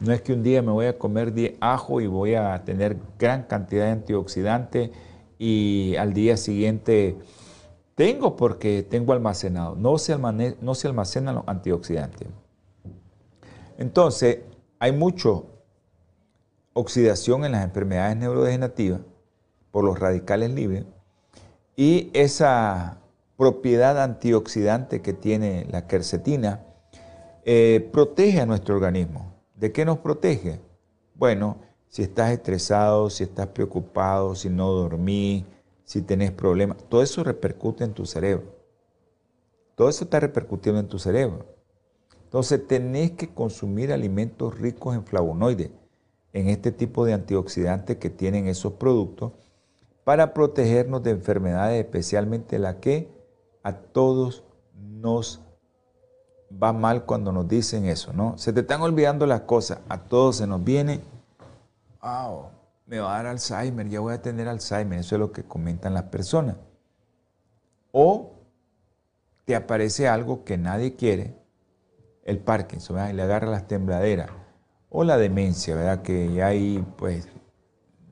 No 0.00 0.12
es 0.12 0.22
que 0.22 0.32
un 0.32 0.42
día 0.42 0.62
me 0.62 0.72
voy 0.72 0.86
a 0.86 0.98
comer 0.98 1.56
ajo 1.60 2.00
y 2.00 2.06
voy 2.06 2.34
a 2.34 2.64
tener 2.64 2.96
gran 3.18 3.44
cantidad 3.44 3.84
de 3.84 3.90
antioxidantes 3.92 4.90
y 5.38 5.94
al 5.96 6.12
día 6.12 6.36
siguiente 6.36 7.16
tengo 7.94 8.36
porque 8.36 8.82
tengo 8.82 9.12
almacenado. 9.12 9.76
No 9.76 9.98
se, 9.98 10.12
almacenan 10.12 11.34
los 11.34 11.44
antioxidantes. 11.46 12.28
Entonces, 13.78 14.40
hay 14.78 14.92
mucha 14.92 15.30
oxidación 16.72 17.44
en 17.44 17.52
las 17.52 17.64
enfermedades 17.64 18.16
neurodegenerativas 18.16 19.00
por 19.70 19.84
los 19.84 19.98
radicales 19.98 20.50
libres 20.50 20.84
y 21.76 22.10
esa 22.12 22.98
propiedad 23.36 24.00
antioxidante 24.02 25.02
que 25.02 25.12
tiene 25.12 25.66
la 25.70 25.86
quercetina 25.86 26.60
eh, 27.44 27.88
protege 27.92 28.40
a 28.40 28.46
nuestro 28.46 28.74
organismo. 28.74 29.32
¿De 29.56 29.72
qué 29.72 29.84
nos 29.84 29.98
protege? 29.98 30.60
Bueno, 31.14 31.56
si 31.88 32.02
estás 32.02 32.30
estresado, 32.30 33.10
si 33.10 33.24
estás 33.24 33.48
preocupado, 33.48 34.34
si 34.34 34.48
no 34.48 34.70
dormís, 34.70 35.44
si 35.92 36.00
tenés 36.00 36.30
problemas, 36.30 36.78
todo 36.88 37.02
eso 37.02 37.22
repercute 37.22 37.84
en 37.84 37.92
tu 37.92 38.06
cerebro. 38.06 38.56
Todo 39.74 39.90
eso 39.90 40.04
está 40.04 40.20
repercutiendo 40.20 40.80
en 40.80 40.88
tu 40.88 40.98
cerebro. 40.98 41.44
Entonces 42.24 42.66
tenés 42.66 43.10
que 43.10 43.28
consumir 43.28 43.92
alimentos 43.92 44.58
ricos 44.58 44.94
en 44.94 45.04
flavonoides, 45.04 45.70
en 46.32 46.48
este 46.48 46.72
tipo 46.72 47.04
de 47.04 47.12
antioxidantes 47.12 47.98
que 47.98 48.08
tienen 48.08 48.48
esos 48.48 48.72
productos, 48.72 49.32
para 50.02 50.32
protegernos 50.32 51.02
de 51.02 51.10
enfermedades, 51.10 51.84
especialmente 51.84 52.58
la 52.58 52.80
que 52.80 53.10
a 53.62 53.74
todos 53.74 54.44
nos 54.80 55.42
va 56.50 56.72
mal 56.72 57.04
cuando 57.04 57.32
nos 57.32 57.46
dicen 57.46 57.84
eso, 57.84 58.14
¿no? 58.14 58.38
Se 58.38 58.54
te 58.54 58.60
están 58.60 58.80
olvidando 58.80 59.26
las 59.26 59.42
cosas, 59.42 59.80
a 59.90 59.98
todos 60.04 60.36
se 60.36 60.46
nos 60.46 60.64
viene, 60.64 61.02
wow, 62.00 62.46
me 62.86 62.98
va 62.98 63.14
a 63.14 63.22
dar 63.22 63.26
Alzheimer, 63.26 63.88
ya 63.88 64.00
voy 64.00 64.14
a 64.14 64.22
tener 64.22 64.48
Alzheimer, 64.48 64.98
eso 64.98 65.14
es 65.14 65.20
lo 65.20 65.32
que 65.32 65.44
comentan 65.44 65.94
las 65.94 66.04
personas. 66.04 66.56
O 67.92 68.32
te 69.44 69.54
aparece 69.54 70.08
algo 70.08 70.44
que 70.44 70.58
nadie 70.58 70.94
quiere, 70.96 71.36
el 72.24 72.38
Parkinson, 72.38 72.96
¿verdad? 72.96 73.10
y 73.10 73.14
le 73.14 73.22
agarra 73.22 73.50
las 73.50 73.66
tembladeras, 73.66 74.30
o 74.88 75.04
la 75.04 75.16
demencia, 75.16 75.74
¿verdad? 75.74 76.02
Que 76.02 76.42
ahí, 76.42 76.84
pues, 76.96 77.28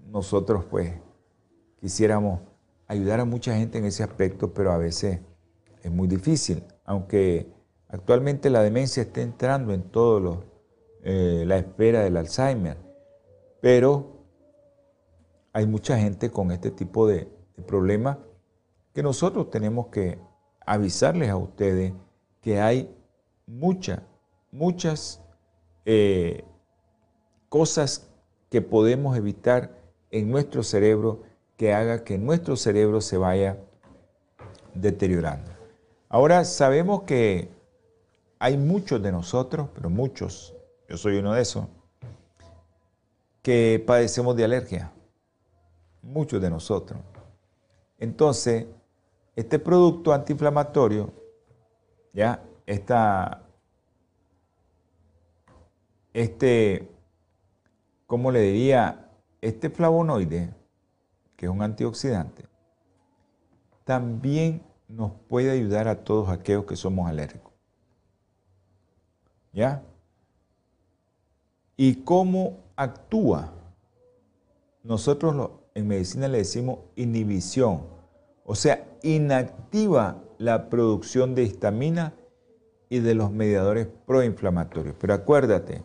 nosotros, 0.09 0.65
pues, 0.65 0.93
quisiéramos 1.81 2.41
ayudar 2.87 3.21
a 3.21 3.25
mucha 3.25 3.55
gente 3.55 3.79
en 3.79 3.85
ese 3.85 4.03
aspecto, 4.03 4.53
pero 4.53 4.73
a 4.73 4.79
veces 4.79 5.21
es 5.83 5.91
muy 5.91 6.09
difícil, 6.09 6.65
aunque 6.85 7.53
actualmente 7.89 8.51
la 8.51 8.63
demencia 8.63 9.03
está 9.03 9.21
entrando 9.21 9.73
en 9.73 9.83
todo 9.83 10.45
eh, 11.03 11.45
la 11.47 11.57
espera 11.57 12.01
del 12.01 12.17
Alzheimer, 12.17 12.77
pero 13.61 14.20
hay 15.53 15.67
mucha 15.67 15.99
gente 15.99 16.31
con 16.31 16.53
este 16.53 16.71
tipo 16.71 17.07
de, 17.07 17.29
problemas 17.67 18.17
que 18.95 19.03
nosotros 19.03 19.51
tenemos 19.51 19.89
que 19.89 20.19
avisarles 20.65 21.29
a 21.29 21.37
ustedes 21.37 21.93
que 22.41 22.59
hay 22.59 22.91
muchas, 23.47 24.01
muchas 24.51 25.21
eh, 25.85 26.43
cosas 27.51 28.09
que 28.49 28.63
podemos 28.63 29.15
evitar 29.15 29.77
en 30.11 30.31
nuestro 30.31 30.63
cerebro 30.63 31.23
que 31.59 31.75
haga 31.75 32.03
que 32.03 32.17
nuestro 32.17 32.57
cerebro 32.57 33.03
se 33.03 33.19
vaya 33.19 33.59
deteriorando. 34.75 35.51
Ahora 36.09 36.47
sabemos 36.47 37.03
que 37.03 37.51
hay 38.39 38.57
muchos 38.57 39.03
de 39.03 39.13
nosotros, 39.13 39.69
pero 39.75 39.91
muchos, 39.91 40.55
yo 40.89 40.97
soy 40.97 41.19
uno 41.19 41.35
de 41.35 41.43
esos, 41.43 41.67
que 43.43 43.85
padecemos 43.87 44.35
de 44.35 44.45
alergia 44.45 44.93
muchos 46.03 46.41
de 46.41 46.51
nosotros. 46.51 47.01
Entonces, 47.99 48.67
este 49.37 49.59
producto 49.59 50.13
antiinflamatorio, 50.13 51.13
ya, 52.13 52.43
esta, 52.67 53.43
este, 56.13 56.91
¿cómo 58.07 58.31
le 58.33 58.41
diría? 58.41 59.11
Este 59.41 59.71
flavonoide, 59.71 60.55
que 61.37 61.47
es 61.47 61.53
un 61.53 61.63
antioxidante, 61.63 62.45
también 63.85 64.63
nos 64.89 65.13
puede 65.29 65.51
ayudar 65.51 65.89
a 65.89 66.05
todos 66.05 66.29
aquellos 66.29 66.65
que 66.65 66.77
somos 66.77 67.09
alérgicos. 67.09 67.53
¿Ya? 69.53 69.83
¿Y 71.77 71.97
cómo 72.03 72.59
actúa? 72.77 73.53
Nosotros 74.83 75.35
lo, 75.35 75.60
en 75.81 75.89
medicina 75.89 76.29
le 76.29 76.39
decimos 76.39 76.79
inhibición, 76.97 77.83
o 78.45 78.55
sea, 78.55 78.87
inactiva 79.03 80.23
la 80.39 80.71
producción 80.71 81.35
de 81.35 81.43
histamina 81.43 82.15
y 82.89 82.99
de 83.01 83.15
los 83.15 83.31
mediadores 83.31 83.89
proinflamatorios. 84.07 84.97
Pero 84.99 85.15
acuérdate, 85.15 85.85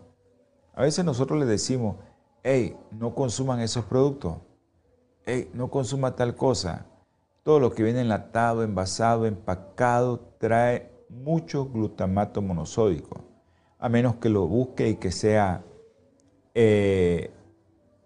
A 0.77 0.81
veces 0.81 1.05
nosotros 1.05 1.39
les 1.39 1.47
decimos, 1.47 1.95
hey, 2.43 2.75
no 2.91 3.15
consuman 3.15 3.61
esos 3.61 3.85
productos, 3.85 4.37
hey, 5.25 5.49
no 5.53 5.69
consuma 5.69 6.15
tal 6.17 6.35
cosa. 6.35 6.85
Todo 7.43 7.61
lo 7.61 7.71
que 7.71 7.83
viene 7.83 8.01
enlatado, 8.01 8.61
envasado, 8.61 9.25
empacado, 9.25 10.19
trae 10.37 10.91
mucho 11.07 11.65
glutamato 11.69 12.41
monosódico, 12.41 13.23
a 13.79 13.87
menos 13.87 14.15
que 14.15 14.27
lo 14.27 14.47
busque 14.47 14.89
y 14.89 14.95
que 14.95 15.11
sea 15.11 15.63
eh, 16.53 17.31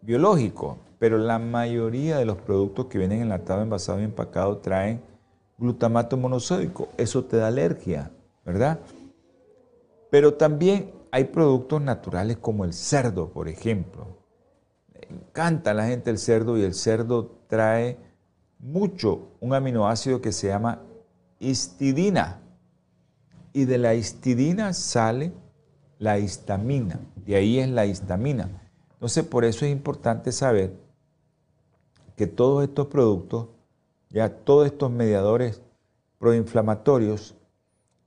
biológico. 0.01 0.77
Pero 0.99 1.17
la 1.17 1.39
mayoría 1.39 2.17
de 2.17 2.25
los 2.25 2.37
productos 2.37 2.87
que 2.87 2.97
vienen 2.97 3.21
enlatados, 3.21 3.63
envasados 3.63 4.01
y 4.01 4.05
empacados 4.05 4.61
traen 4.61 5.01
glutamato 5.57 6.17
monosódico. 6.17 6.89
Eso 6.97 7.23
te 7.23 7.37
da 7.37 7.47
alergia, 7.47 8.11
¿verdad? 8.45 8.79
Pero 10.11 10.33
también 10.33 10.91
hay 11.11 11.25
productos 11.25 11.81
naturales 11.81 12.37
como 12.37 12.65
el 12.65 12.73
cerdo, 12.73 13.29
por 13.29 13.47
ejemplo. 13.47 14.17
Encanta 14.93 15.71
a 15.71 15.73
la 15.73 15.87
gente 15.87 16.09
el 16.09 16.17
cerdo 16.17 16.57
y 16.57 16.63
el 16.63 16.73
cerdo 16.73 17.31
trae 17.47 17.97
mucho 18.59 19.29
un 19.39 19.53
aminoácido 19.53 20.21
que 20.21 20.31
se 20.31 20.47
llama 20.47 20.81
histidina. 21.39 22.41
Y 23.53 23.65
de 23.65 23.77
la 23.77 23.95
histidina 23.95 24.73
sale 24.73 25.31
la 25.97 26.19
histamina. 26.19 26.99
De 27.25 27.35
ahí 27.35 27.59
es 27.59 27.69
la 27.69 27.85
histamina. 27.85 28.49
Entonces, 28.93 29.23
por 29.25 29.45
eso 29.45 29.65
es 29.65 29.71
importante 29.71 30.31
saber 30.31 30.88
que 32.19 32.27
todos 32.27 32.65
estos 32.65 32.87
productos, 32.87 33.47
ya 34.09 34.27
todos 34.27 34.65
estos 34.65 34.91
mediadores 34.91 35.61
proinflamatorios, 36.17 37.37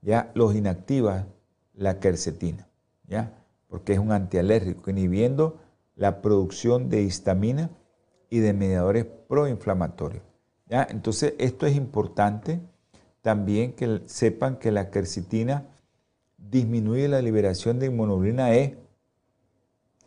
ya 0.02 0.30
los 0.34 0.54
inactiva 0.54 1.28
la 1.72 1.98
quercetina, 1.98 2.68
¿ya? 3.08 3.32
Porque 3.68 3.94
es 3.94 3.98
un 3.98 4.12
antialérgico, 4.12 4.90
inhibiendo 4.90 5.56
la 5.96 6.20
producción 6.20 6.90
de 6.90 7.00
histamina 7.00 7.70
y 8.28 8.40
de 8.40 8.52
mediadores 8.52 9.06
proinflamatorios. 9.06 10.22
¿ya? 10.66 10.86
Entonces, 10.90 11.32
esto 11.38 11.64
es 11.64 11.74
importante 11.74 12.60
también 13.22 13.72
que 13.72 14.02
sepan 14.04 14.56
que 14.58 14.72
la 14.72 14.90
quercetina 14.90 15.68
disminuye 16.36 17.08
la 17.08 17.22
liberación 17.22 17.78
de 17.78 17.86
inmunoglobulina 17.86 18.54
E 18.54 18.76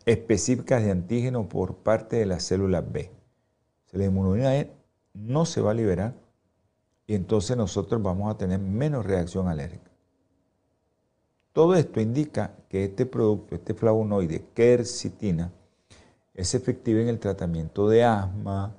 específicas 0.04 0.84
de 0.84 0.92
antígeno 0.92 1.48
por 1.48 1.78
parte 1.78 2.14
de 2.14 2.26
las 2.26 2.44
células 2.44 2.84
B 2.92 3.15
la 3.96 4.56
E 4.56 4.70
no 5.14 5.44
se 5.44 5.60
va 5.60 5.70
a 5.70 5.74
liberar 5.74 6.14
y 7.06 7.14
entonces 7.14 7.56
nosotros 7.56 8.02
vamos 8.02 8.32
a 8.32 8.36
tener 8.36 8.58
menos 8.58 9.06
reacción 9.06 9.48
alérgica. 9.48 9.90
Todo 11.52 11.74
esto 11.74 12.00
indica 12.00 12.52
que 12.68 12.84
este 12.84 13.06
producto, 13.06 13.54
este 13.54 13.72
flavonoide, 13.72 14.44
quercitina, 14.54 15.50
es 16.34 16.54
efectivo 16.54 17.00
en 17.00 17.08
el 17.08 17.18
tratamiento 17.18 17.88
de 17.88 18.04
asma, 18.04 18.74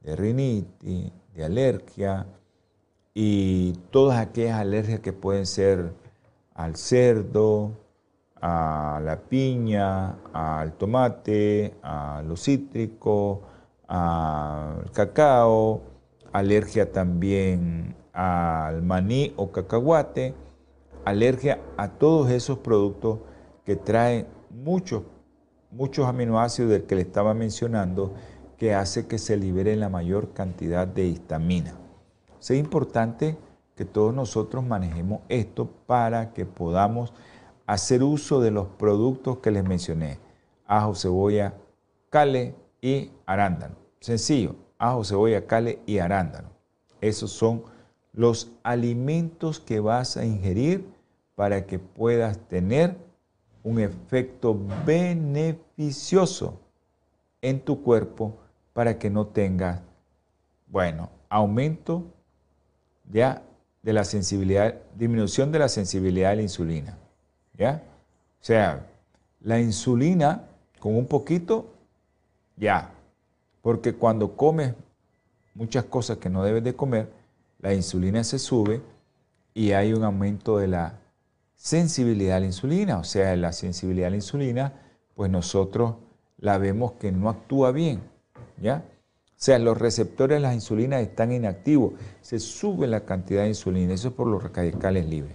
de 0.00 0.16
rinitis, 0.16 1.12
de 1.34 1.44
alergia 1.44 2.26
y 3.12 3.72
todas 3.90 4.18
aquellas 4.18 4.60
alergias 4.60 5.00
que 5.00 5.12
pueden 5.12 5.44
ser 5.44 5.92
al 6.54 6.76
cerdo, 6.76 7.72
a 8.40 9.00
la 9.04 9.20
piña, 9.20 10.16
al 10.32 10.72
tomate, 10.72 11.74
a 11.82 12.22
los 12.26 12.42
cítricos, 12.42 13.40
al 13.94 14.90
cacao, 14.92 15.82
alergia 16.32 16.92
también 16.92 17.94
al 18.14 18.80
maní 18.80 19.34
o 19.36 19.52
cacahuate, 19.52 20.34
alergia 21.04 21.60
a 21.76 21.88
todos 21.88 22.30
esos 22.30 22.56
productos 22.56 23.18
que 23.66 23.76
traen 23.76 24.26
muchos, 24.48 25.02
muchos 25.70 26.06
aminoácidos 26.06 26.70
del 26.70 26.84
que 26.84 26.94
le 26.94 27.02
estaba 27.02 27.34
mencionando, 27.34 28.14
que 28.56 28.74
hace 28.74 29.06
que 29.06 29.18
se 29.18 29.36
libere 29.36 29.76
la 29.76 29.90
mayor 29.90 30.32
cantidad 30.32 30.86
de 30.86 31.04
histamina. 31.04 31.74
Es 32.40 32.50
importante 32.52 33.36
que 33.76 33.84
todos 33.84 34.14
nosotros 34.14 34.64
manejemos 34.64 35.20
esto 35.28 35.68
para 35.86 36.32
que 36.32 36.46
podamos 36.46 37.12
hacer 37.66 38.02
uso 38.02 38.40
de 38.40 38.52
los 38.52 38.68
productos 38.68 39.40
que 39.40 39.50
les 39.50 39.64
mencioné, 39.64 40.18
ajo, 40.66 40.94
cebolla, 40.94 41.52
cale 42.08 42.54
y 42.80 43.10
arándano. 43.26 43.81
Sencillo, 44.02 44.56
ajo, 44.78 45.04
cebolla, 45.04 45.46
cale 45.46 45.78
y 45.86 45.98
arándano. 45.98 46.48
Esos 47.00 47.30
son 47.30 47.62
los 48.12 48.50
alimentos 48.64 49.60
que 49.60 49.78
vas 49.78 50.16
a 50.16 50.24
ingerir 50.24 50.84
para 51.36 51.66
que 51.66 51.78
puedas 51.78 52.36
tener 52.48 52.96
un 53.62 53.78
efecto 53.78 54.58
beneficioso 54.84 56.58
en 57.40 57.60
tu 57.60 57.80
cuerpo 57.84 58.36
para 58.72 58.98
que 58.98 59.08
no 59.08 59.28
tengas, 59.28 59.80
bueno, 60.66 61.08
aumento 61.28 62.02
ya 63.08 63.40
de 63.82 63.92
la 63.92 64.02
sensibilidad, 64.02 64.74
disminución 64.96 65.52
de 65.52 65.60
la 65.60 65.68
sensibilidad 65.68 66.32
a 66.32 66.36
la 66.36 66.42
insulina. 66.42 66.98
¿Ya? 67.56 67.84
O 68.40 68.44
sea, 68.44 68.84
la 69.42 69.60
insulina 69.60 70.42
con 70.80 70.96
un 70.96 71.06
poquito, 71.06 71.70
ya, 72.56 72.90
porque 73.62 73.94
cuando 73.94 74.36
comes 74.36 74.74
muchas 75.54 75.84
cosas 75.84 76.18
que 76.18 76.28
no 76.28 76.44
debes 76.44 76.64
de 76.64 76.74
comer, 76.74 77.08
la 77.60 77.72
insulina 77.72 78.24
se 78.24 78.38
sube 78.38 78.82
y 79.54 79.72
hay 79.72 79.92
un 79.92 80.04
aumento 80.04 80.58
de 80.58 80.68
la 80.68 80.98
sensibilidad 81.54 82.38
a 82.38 82.40
la 82.40 82.46
insulina. 82.46 82.98
O 82.98 83.04
sea, 83.04 83.34
la 83.36 83.52
sensibilidad 83.52 84.08
a 84.08 84.10
la 84.10 84.16
insulina, 84.16 84.72
pues 85.14 85.30
nosotros 85.30 85.94
la 86.38 86.58
vemos 86.58 86.92
que 86.92 87.12
no 87.12 87.30
actúa 87.30 87.70
bien. 87.70 88.00
¿Ya? 88.60 88.84
O 89.42 89.44
sea, 89.44 89.58
los 89.58 89.78
receptores 89.78 90.36
de 90.36 90.40
la 90.40 90.54
insulina 90.54 91.00
están 91.00 91.32
inactivos, 91.32 91.94
se 92.20 92.38
sube 92.38 92.86
la 92.86 93.04
cantidad 93.04 93.42
de 93.42 93.48
insulina, 93.48 93.92
eso 93.92 94.08
es 94.08 94.14
por 94.14 94.28
los 94.28 94.42
radicales 94.52 95.06
libres. 95.06 95.34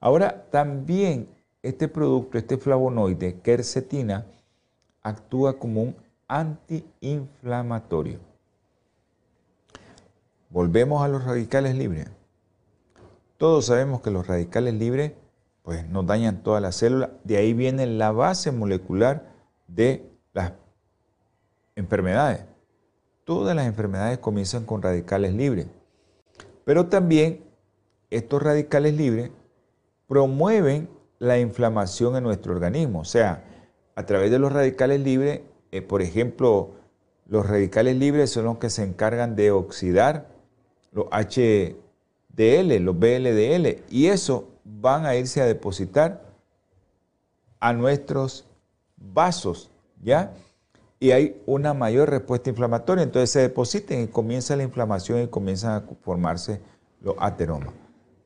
Ahora, 0.00 0.46
también 0.50 1.28
este 1.62 1.86
producto, 1.86 2.36
este 2.36 2.58
flavonoide, 2.58 3.40
quercetina, 3.40 4.26
actúa 5.02 5.58
como 5.58 5.82
un 5.82 5.96
antiinflamatorio. 6.28 8.18
Volvemos 10.50 11.02
a 11.02 11.08
los 11.08 11.24
radicales 11.24 11.74
libres. 11.74 12.08
Todos 13.38 13.66
sabemos 13.66 14.00
que 14.00 14.10
los 14.10 14.26
radicales 14.26 14.74
libres 14.74 15.12
pues, 15.62 15.88
nos 15.88 16.06
dañan 16.06 16.42
toda 16.42 16.60
la 16.60 16.72
célula. 16.72 17.10
De 17.24 17.36
ahí 17.36 17.52
viene 17.52 17.86
la 17.86 18.12
base 18.12 18.52
molecular 18.52 19.32
de 19.66 20.08
las 20.32 20.52
enfermedades. 21.74 22.44
Todas 23.24 23.56
las 23.56 23.66
enfermedades 23.66 24.18
comienzan 24.18 24.64
con 24.64 24.82
radicales 24.82 25.34
libres. 25.34 25.66
Pero 26.64 26.86
también 26.86 27.44
estos 28.10 28.42
radicales 28.42 28.94
libres 28.94 29.30
promueven 30.06 30.88
la 31.18 31.38
inflamación 31.38 32.16
en 32.16 32.22
nuestro 32.22 32.52
organismo. 32.52 33.00
O 33.00 33.04
sea, 33.04 33.42
a 33.96 34.06
través 34.06 34.30
de 34.30 34.38
los 34.38 34.52
radicales 34.52 35.00
libres 35.00 35.40
eh, 35.74 35.82
por 35.82 36.02
ejemplo, 36.02 36.70
los 37.26 37.44
radicales 37.48 37.96
libres 37.96 38.30
son 38.30 38.44
los 38.44 38.58
que 38.58 38.70
se 38.70 38.84
encargan 38.84 39.34
de 39.34 39.50
oxidar 39.50 40.28
los 40.92 41.06
HDL, 41.06 42.76
los 42.80 42.96
BLDL, 42.96 43.82
y 43.90 44.06
eso 44.06 44.50
van 44.62 45.04
a 45.04 45.16
irse 45.16 45.42
a 45.42 45.46
depositar 45.46 46.22
a 47.58 47.72
nuestros 47.72 48.44
vasos, 48.96 49.68
¿ya? 50.00 50.32
Y 51.00 51.10
hay 51.10 51.42
una 51.44 51.74
mayor 51.74 52.08
respuesta 52.08 52.50
inflamatoria, 52.50 53.02
entonces 53.02 53.30
se 53.30 53.40
depositan 53.40 54.00
y 54.00 54.06
comienza 54.06 54.54
la 54.54 54.62
inflamación 54.62 55.22
y 55.22 55.26
comienzan 55.26 55.72
a 55.72 55.84
formarse 56.04 56.60
los 57.00 57.16
ateromas. 57.18 57.74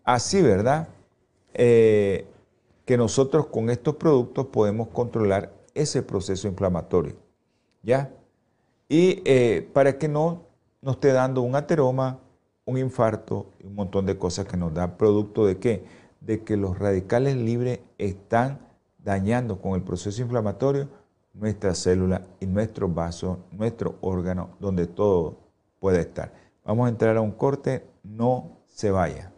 Así, 0.04 0.42
¿verdad? 0.42 0.88
Eh, 1.54 2.26
que 2.84 2.98
nosotros 2.98 3.46
con 3.46 3.70
estos 3.70 3.96
productos 3.96 4.48
podemos 4.48 4.88
controlar 4.88 5.50
ese 5.72 6.02
proceso 6.02 6.46
inflamatorio. 6.46 7.27
¿Ya? 7.82 8.10
Y 8.88 9.22
eh, 9.24 9.68
para 9.72 9.98
que 9.98 10.08
no 10.08 10.42
nos 10.80 10.94
esté 10.94 11.12
dando 11.12 11.42
un 11.42 11.54
ateroma, 11.56 12.20
un 12.64 12.78
infarto 12.78 13.46
y 13.60 13.66
un 13.66 13.74
montón 13.74 14.06
de 14.06 14.18
cosas 14.18 14.46
que 14.46 14.56
nos 14.56 14.74
da 14.74 14.96
producto 14.96 15.46
de 15.46 15.58
qué? 15.58 15.84
De 16.20 16.42
que 16.44 16.56
los 16.56 16.78
radicales 16.78 17.36
libres 17.36 17.80
están 17.98 18.60
dañando 18.98 19.60
con 19.60 19.74
el 19.74 19.82
proceso 19.82 20.22
inflamatorio 20.22 20.88
nuestra 21.38 21.74
célula 21.74 22.22
y 22.40 22.46
nuestros 22.46 22.92
vasos, 22.92 23.38
nuestro 23.52 23.96
órgano, 24.00 24.50
donde 24.58 24.86
todo 24.86 25.38
puede 25.78 26.00
estar. 26.00 26.32
Vamos 26.64 26.86
a 26.86 26.90
entrar 26.90 27.16
a 27.16 27.20
un 27.20 27.30
corte, 27.30 27.86
no 28.02 28.58
se 28.66 28.90
vaya. 28.90 29.32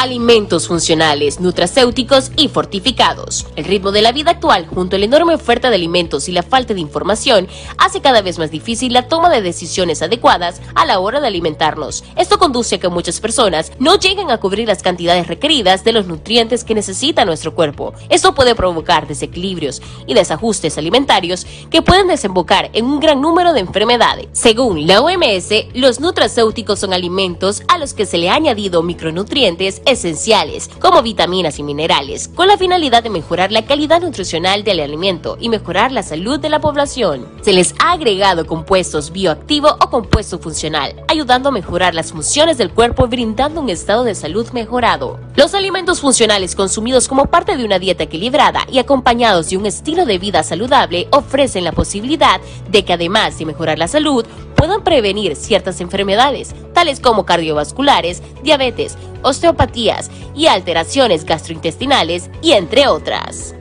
Alimentos 0.00 0.66
funcionales, 0.66 1.40
nutracéuticos 1.40 2.32
y 2.34 2.48
fortificados. 2.48 3.46
El 3.54 3.66
ritmo 3.66 3.92
de 3.92 4.00
la 4.00 4.12
vida 4.12 4.30
actual, 4.30 4.66
junto 4.66 4.96
a 4.96 4.98
la 4.98 5.04
enorme 5.04 5.34
oferta 5.34 5.68
de 5.68 5.76
alimentos 5.76 6.26
y 6.26 6.32
la 6.32 6.42
falta 6.42 6.72
de 6.72 6.80
información, 6.80 7.48
hace 7.76 8.00
cada 8.00 8.22
vez 8.22 8.38
más 8.38 8.50
difícil 8.50 8.94
la 8.94 9.08
toma 9.08 9.28
de 9.28 9.42
decisiones 9.42 10.00
adecuadas 10.00 10.62
a 10.74 10.86
la 10.86 11.00
hora 11.00 11.20
de 11.20 11.26
alimentarnos. 11.26 12.02
Esto 12.16 12.38
conduce 12.38 12.76
a 12.76 12.80
que 12.80 12.88
muchas 12.88 13.20
personas 13.20 13.72
no 13.78 13.96
lleguen 13.96 14.30
a 14.30 14.38
cubrir 14.38 14.68
las 14.68 14.82
cantidades 14.82 15.26
requeridas 15.26 15.84
de 15.84 15.92
los 15.92 16.06
nutrientes 16.06 16.64
que 16.64 16.74
necesita 16.74 17.26
nuestro 17.26 17.54
cuerpo. 17.54 17.92
Esto 18.08 18.34
puede 18.34 18.54
provocar 18.54 19.06
desequilibrios 19.06 19.82
y 20.06 20.14
desajustes 20.14 20.78
alimentarios 20.78 21.46
que 21.68 21.82
pueden 21.82 22.08
desembocar 22.08 22.70
en 22.72 22.86
un 22.86 23.00
gran 23.00 23.20
número 23.20 23.52
de 23.52 23.60
enfermedades. 23.60 24.28
Según 24.32 24.86
la 24.86 25.02
OMS, 25.02 25.50
los 25.74 26.00
nutracéuticos 26.00 26.78
son 26.78 26.94
alimentos 26.94 27.62
a 27.68 27.76
los 27.76 27.92
que 27.92 28.06
se 28.06 28.16
le 28.16 28.30
ha 28.30 28.34
añadido 28.34 28.82
micronutrientes 28.82 29.82
esenciales, 29.90 30.70
como 30.80 31.02
vitaminas 31.02 31.58
y 31.58 31.62
minerales, 31.62 32.28
con 32.28 32.46
la 32.48 32.56
finalidad 32.56 33.02
de 33.02 33.10
mejorar 33.10 33.52
la 33.52 33.66
calidad 33.66 34.00
nutricional 34.00 34.64
del 34.64 34.80
alimento 34.80 35.36
y 35.40 35.48
mejorar 35.48 35.92
la 35.92 36.02
salud 36.02 36.38
de 36.38 36.48
la 36.48 36.60
población. 36.60 37.26
Se 37.42 37.52
les 37.52 37.74
ha 37.78 37.92
agregado 37.92 38.46
compuestos 38.46 39.10
bioactivo 39.10 39.68
o 39.68 39.90
compuesto 39.90 40.38
funcional, 40.38 40.94
ayudando 41.08 41.48
a 41.48 41.52
mejorar 41.52 41.94
las 41.94 42.12
funciones 42.12 42.58
del 42.58 42.70
cuerpo 42.70 43.06
y 43.06 43.08
brindando 43.08 43.60
un 43.60 43.70
estado 43.70 44.04
de 44.04 44.14
salud 44.14 44.48
mejorado. 44.52 45.18
Los 45.36 45.54
alimentos 45.54 46.00
funcionales 46.00 46.54
consumidos 46.54 47.08
como 47.08 47.26
parte 47.26 47.56
de 47.56 47.64
una 47.64 47.78
dieta 47.78 48.04
equilibrada 48.04 48.66
y 48.70 48.78
acompañados 48.78 49.50
de 49.50 49.56
un 49.56 49.66
estilo 49.66 50.06
de 50.06 50.18
vida 50.18 50.42
saludable 50.42 51.08
ofrecen 51.12 51.64
la 51.64 51.72
posibilidad 51.72 52.40
de 52.70 52.84
que 52.84 52.92
además 52.92 53.38
de 53.38 53.46
mejorar 53.46 53.78
la 53.78 53.88
salud, 53.88 54.24
puedan 54.60 54.84
prevenir 54.84 55.34
ciertas 55.36 55.80
enfermedades, 55.80 56.54
tales 56.74 57.00
como 57.00 57.24
cardiovasculares, 57.24 58.22
diabetes, 58.42 58.98
osteopatías 59.22 60.10
y 60.34 60.48
alteraciones 60.48 61.24
gastrointestinales, 61.24 62.28
y 62.42 62.52
entre 62.52 62.86
otras. 62.86 63.54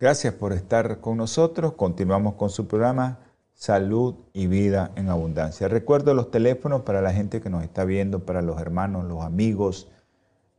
Gracias 0.00 0.34
por 0.34 0.52
estar 0.52 1.00
con 1.00 1.16
nosotros. 1.16 1.74
Continuamos 1.74 2.34
con 2.34 2.50
su 2.50 2.66
programa 2.66 3.20
Salud 3.54 4.16
y 4.32 4.48
Vida 4.48 4.90
en 4.96 5.08
Abundancia. 5.08 5.68
Recuerdo 5.68 6.12
los 6.12 6.30
teléfonos 6.30 6.82
para 6.82 7.00
la 7.00 7.12
gente 7.12 7.40
que 7.40 7.48
nos 7.48 7.62
está 7.62 7.84
viendo, 7.84 8.26
para 8.26 8.42
los 8.42 8.60
hermanos, 8.60 9.04
los 9.04 9.22
amigos, 9.22 9.90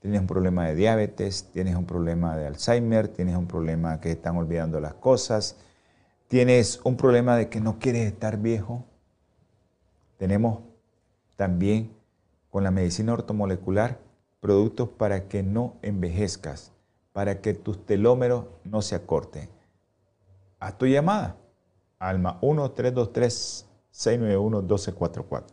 tienes 0.00 0.20
un 0.20 0.26
problema 0.26 0.66
de 0.66 0.74
diabetes, 0.74 1.48
tienes 1.52 1.76
un 1.76 1.86
problema 1.86 2.36
de 2.36 2.46
Alzheimer, 2.46 3.08
tienes 3.08 3.36
un 3.36 3.46
problema 3.46 4.00
que 4.00 4.10
están 4.12 4.36
olvidando 4.36 4.80
las 4.80 4.94
cosas, 4.94 5.56
tienes 6.28 6.80
un 6.84 6.96
problema 6.96 7.36
de 7.36 7.48
que 7.48 7.60
no 7.60 7.78
quieres 7.78 8.06
estar 8.06 8.38
viejo. 8.38 8.84
Tenemos 10.18 10.60
también 11.36 11.92
con 12.50 12.64
la 12.64 12.70
medicina 12.70 13.12
ortomolecular 13.12 13.98
productos 14.40 14.88
para 14.88 15.28
que 15.28 15.42
no 15.42 15.74
envejezcas 15.82 16.72
para 17.12 17.40
que 17.40 17.54
tus 17.54 17.84
telómeros 17.84 18.46
no 18.64 18.82
se 18.82 18.94
acorten. 18.94 19.48
Haz 20.58 20.78
tu 20.78 20.86
llamada. 20.86 21.36
Alma 21.98 22.38
1-323-691-1244. 23.92 25.44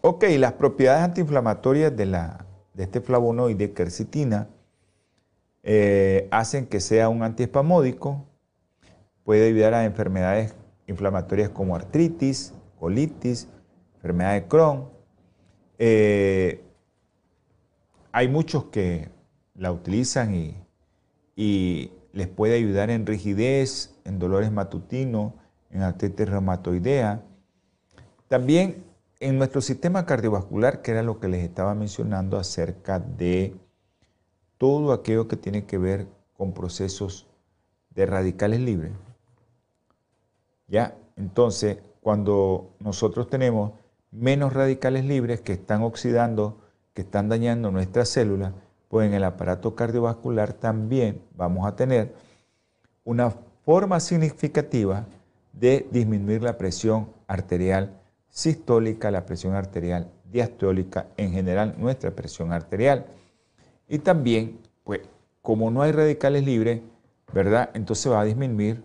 Ok, 0.00 0.24
las 0.38 0.54
propiedades 0.54 1.04
antiinflamatorias 1.04 1.96
de, 1.96 2.06
la, 2.06 2.44
de 2.74 2.84
este 2.84 3.00
flavonoide 3.00 3.72
quercitina 3.72 4.48
eh, 5.62 6.26
hacen 6.32 6.66
que 6.66 6.80
sea 6.80 7.08
un 7.08 7.22
antiespamódico, 7.22 8.26
puede 9.22 9.46
ayudar 9.46 9.74
a 9.74 9.84
enfermedades 9.84 10.56
inflamatorias 10.88 11.50
como 11.50 11.76
artritis, 11.76 12.52
colitis, 12.80 13.48
enfermedad 13.94 14.34
de 14.34 14.48
Crohn. 14.48 14.88
Eh, 15.78 16.64
hay 18.10 18.28
muchos 18.28 18.64
que 18.64 19.08
la 19.54 19.72
utilizan 19.72 20.34
y, 20.34 21.92
les 22.12 22.28
puede 22.28 22.56
ayudar 22.56 22.90
en 22.90 23.06
rigidez, 23.06 23.94
en 24.04 24.18
dolores 24.18 24.52
matutinos, 24.52 25.32
en 25.72 25.82
artritis 25.82 26.28
reumatoidea. 26.28 27.22
También 28.28 28.84
en 29.20 29.38
nuestro 29.38 29.60
sistema 29.60 30.06
cardiovascular, 30.06 30.82
que 30.82 30.92
era 30.92 31.02
lo 31.02 31.20
que 31.20 31.28
les 31.28 31.44
estaba 31.44 31.74
mencionando 31.74 32.38
acerca 32.38 32.98
de 32.98 33.54
todo 34.58 34.92
aquello 34.92 35.28
que 35.28 35.36
tiene 35.36 35.64
que 35.64 35.78
ver 35.78 36.06
con 36.36 36.52
procesos 36.52 37.26
de 37.90 38.06
radicales 38.06 38.60
libres. 38.60 38.92
¿Ya? 40.68 40.96
Entonces, 41.16 41.78
cuando 42.00 42.70
nosotros 42.80 43.28
tenemos 43.28 43.72
menos 44.10 44.52
radicales 44.52 45.04
libres 45.04 45.40
que 45.40 45.52
están 45.52 45.82
oxidando, 45.82 46.58
que 46.94 47.02
están 47.02 47.28
dañando 47.28 47.70
nuestras 47.70 48.08
células, 48.08 48.52
pues 48.88 49.06
en 49.06 49.14
el 49.14 49.24
aparato 49.24 49.74
cardiovascular 49.74 50.52
también 50.52 51.22
vamos 51.34 51.66
a 51.66 51.76
tener 51.76 52.14
una 53.04 53.30
forma 53.64 54.00
significativa 54.00 55.06
de 55.52 55.86
disminuir 55.90 56.42
la 56.42 56.58
presión 56.58 57.10
arterial 57.26 58.00
sistólica, 58.28 59.10
la 59.10 59.26
presión 59.26 59.54
arterial 59.54 60.10
diastólica, 60.24 61.08
en 61.16 61.32
general 61.32 61.74
nuestra 61.78 62.10
presión 62.12 62.52
arterial. 62.52 63.06
Y 63.88 63.98
también, 63.98 64.58
pues, 64.84 65.00
como 65.42 65.70
no 65.70 65.82
hay 65.82 65.92
radicales 65.92 66.44
libres, 66.44 66.80
¿verdad? 67.32 67.70
Entonces 67.74 68.10
va 68.10 68.20
a 68.20 68.24
disminuir 68.24 68.82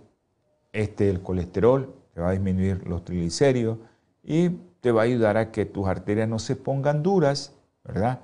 este, 0.74 1.10
el 1.10 1.22
colesterol, 1.22 1.94
te 2.14 2.22
va 2.22 2.30
a 2.30 2.34
disminuir 2.34 2.88
los 2.88 3.06
triglicéridos 3.06 3.78
y 4.24 4.50
te 4.82 4.92
va 4.92 5.02
a 5.02 5.06
ayudar 5.06 5.38
a 5.38 5.52
que 5.52 5.66
tus 5.66 5.88
arterias 5.88 6.28
no 6.28 6.40
se 6.40 6.56
pongan 6.56 7.04
duras, 7.04 7.54
¿verdad? 7.84 8.22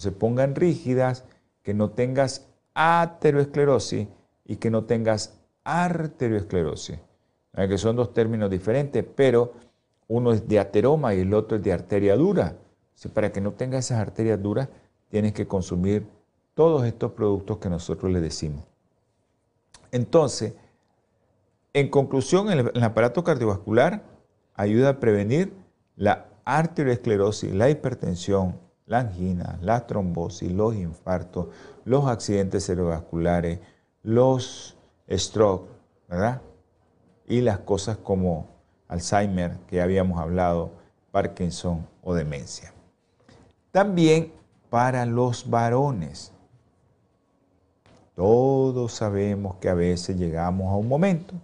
se 0.00 0.12
pongan 0.12 0.54
rígidas, 0.54 1.24
que 1.62 1.74
no 1.74 1.90
tengas 1.90 2.46
ateroesclerosis 2.72 4.08
y 4.46 4.56
que 4.56 4.70
no 4.70 4.84
tengas 4.84 5.38
arteriosclerosis. 5.62 6.98
Que 7.54 7.78
son 7.78 7.96
dos 7.96 8.14
términos 8.14 8.50
diferentes, 8.50 9.04
pero 9.14 9.52
uno 10.08 10.32
es 10.32 10.46
de 10.48 10.58
ateroma 10.58 11.14
y 11.14 11.20
el 11.20 11.34
otro 11.34 11.56
es 11.56 11.62
de 11.62 11.72
arteria 11.72 12.16
dura. 12.16 12.56
para 13.14 13.32
que 13.32 13.40
no 13.40 13.52
tengas 13.52 13.86
esas 13.86 13.98
arterias 13.98 14.42
duras, 14.42 14.68
tienes 15.08 15.32
que 15.32 15.46
consumir 15.46 16.06
todos 16.54 16.84
estos 16.84 17.12
productos 17.12 17.58
que 17.58 17.70
nosotros 17.70 18.12
le 18.12 18.20
decimos. 18.20 18.64
Entonces, 19.92 20.54
en 21.72 21.88
conclusión, 21.88 22.50
el, 22.50 22.82
aparato 22.82 23.22
cardiovascular 23.24 24.02
ayuda 24.54 24.90
a 24.90 25.00
prevenir 25.00 25.52
la 25.96 26.26
arteriosclerosis, 26.44 27.54
la 27.54 27.70
hipertensión, 27.70 28.58
la 28.86 29.00
angina, 29.00 29.58
la 29.62 29.86
trombosis, 29.86 30.50
los 30.50 30.74
infartos, 30.74 31.46
los 31.84 32.06
accidentes 32.06 32.66
cerebrovasculares, 32.66 33.60
los 34.02 34.76
stroke, 35.08 35.68
¿verdad? 36.08 36.42
Y 37.30 37.40
las 37.40 37.60
cosas 37.60 37.96
como 37.96 38.46
Alzheimer, 38.88 39.56
que 39.68 39.80
habíamos 39.80 40.20
hablado, 40.20 40.72
Parkinson 41.10 41.86
o 42.02 42.14
demencia. 42.14 42.74
También 43.70 44.34
para 44.68 45.06
los 45.06 45.48
varones. 45.48 46.32
Todos 48.14 48.92
sabemos 48.92 49.56
que 49.56 49.70
a 49.70 49.74
veces 49.74 50.18
llegamos 50.18 50.70
a 50.70 50.76
un 50.76 50.88
momento 50.88 51.34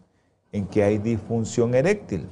en 0.53 0.67
que 0.67 0.83
hay 0.83 0.99
disfunción 0.99 1.75
eréctil, 1.75 2.29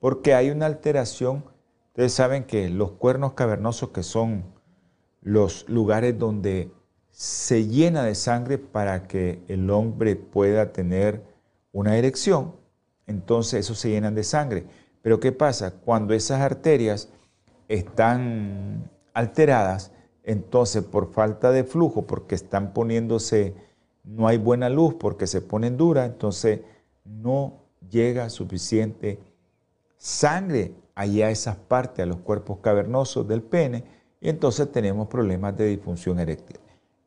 porque 0.00 0.34
hay 0.34 0.50
una 0.50 0.66
alteración 0.66 1.44
Ustedes 1.94 2.14
saben 2.14 2.42
que 2.42 2.70
los 2.70 2.90
cuernos 2.90 3.34
cavernosos, 3.34 3.90
que 3.90 4.02
son 4.02 4.42
los 5.22 5.64
lugares 5.68 6.18
donde 6.18 6.72
se 7.12 7.68
llena 7.68 8.02
de 8.02 8.16
sangre 8.16 8.58
para 8.58 9.06
que 9.06 9.44
el 9.46 9.70
hombre 9.70 10.16
pueda 10.16 10.72
tener 10.72 11.22
una 11.74 11.98
erección, 11.98 12.54
entonces 13.06 13.60
esos 13.60 13.78
se 13.78 13.90
llenan 13.90 14.14
de 14.14 14.22
sangre. 14.24 14.64
Pero 15.02 15.20
¿qué 15.20 15.32
pasa? 15.32 15.72
Cuando 15.72 16.14
esas 16.14 16.40
arterias 16.40 17.10
están 17.68 18.90
alteradas, 19.12 19.92
entonces 20.22 20.84
por 20.84 21.12
falta 21.12 21.50
de 21.50 21.64
flujo, 21.64 22.06
porque 22.06 22.36
están 22.36 22.72
poniéndose, 22.72 23.54
no 24.04 24.28
hay 24.28 24.38
buena 24.38 24.70
luz, 24.70 24.94
porque 24.94 25.26
se 25.26 25.42
ponen 25.42 25.76
duras, 25.76 26.08
entonces 26.08 26.60
no 27.04 27.64
llega 27.90 28.30
suficiente 28.30 29.18
sangre 29.98 30.72
allá 30.94 31.26
a 31.26 31.30
esas 31.30 31.56
partes, 31.56 32.04
a 32.04 32.06
los 32.06 32.18
cuerpos 32.18 32.58
cavernosos 32.62 33.26
del 33.26 33.42
pene, 33.42 33.84
y 34.20 34.28
entonces 34.28 34.70
tenemos 34.70 35.08
problemas 35.08 35.56
de 35.56 35.66
disfunción 35.66 36.20
eréctil. 36.20 36.58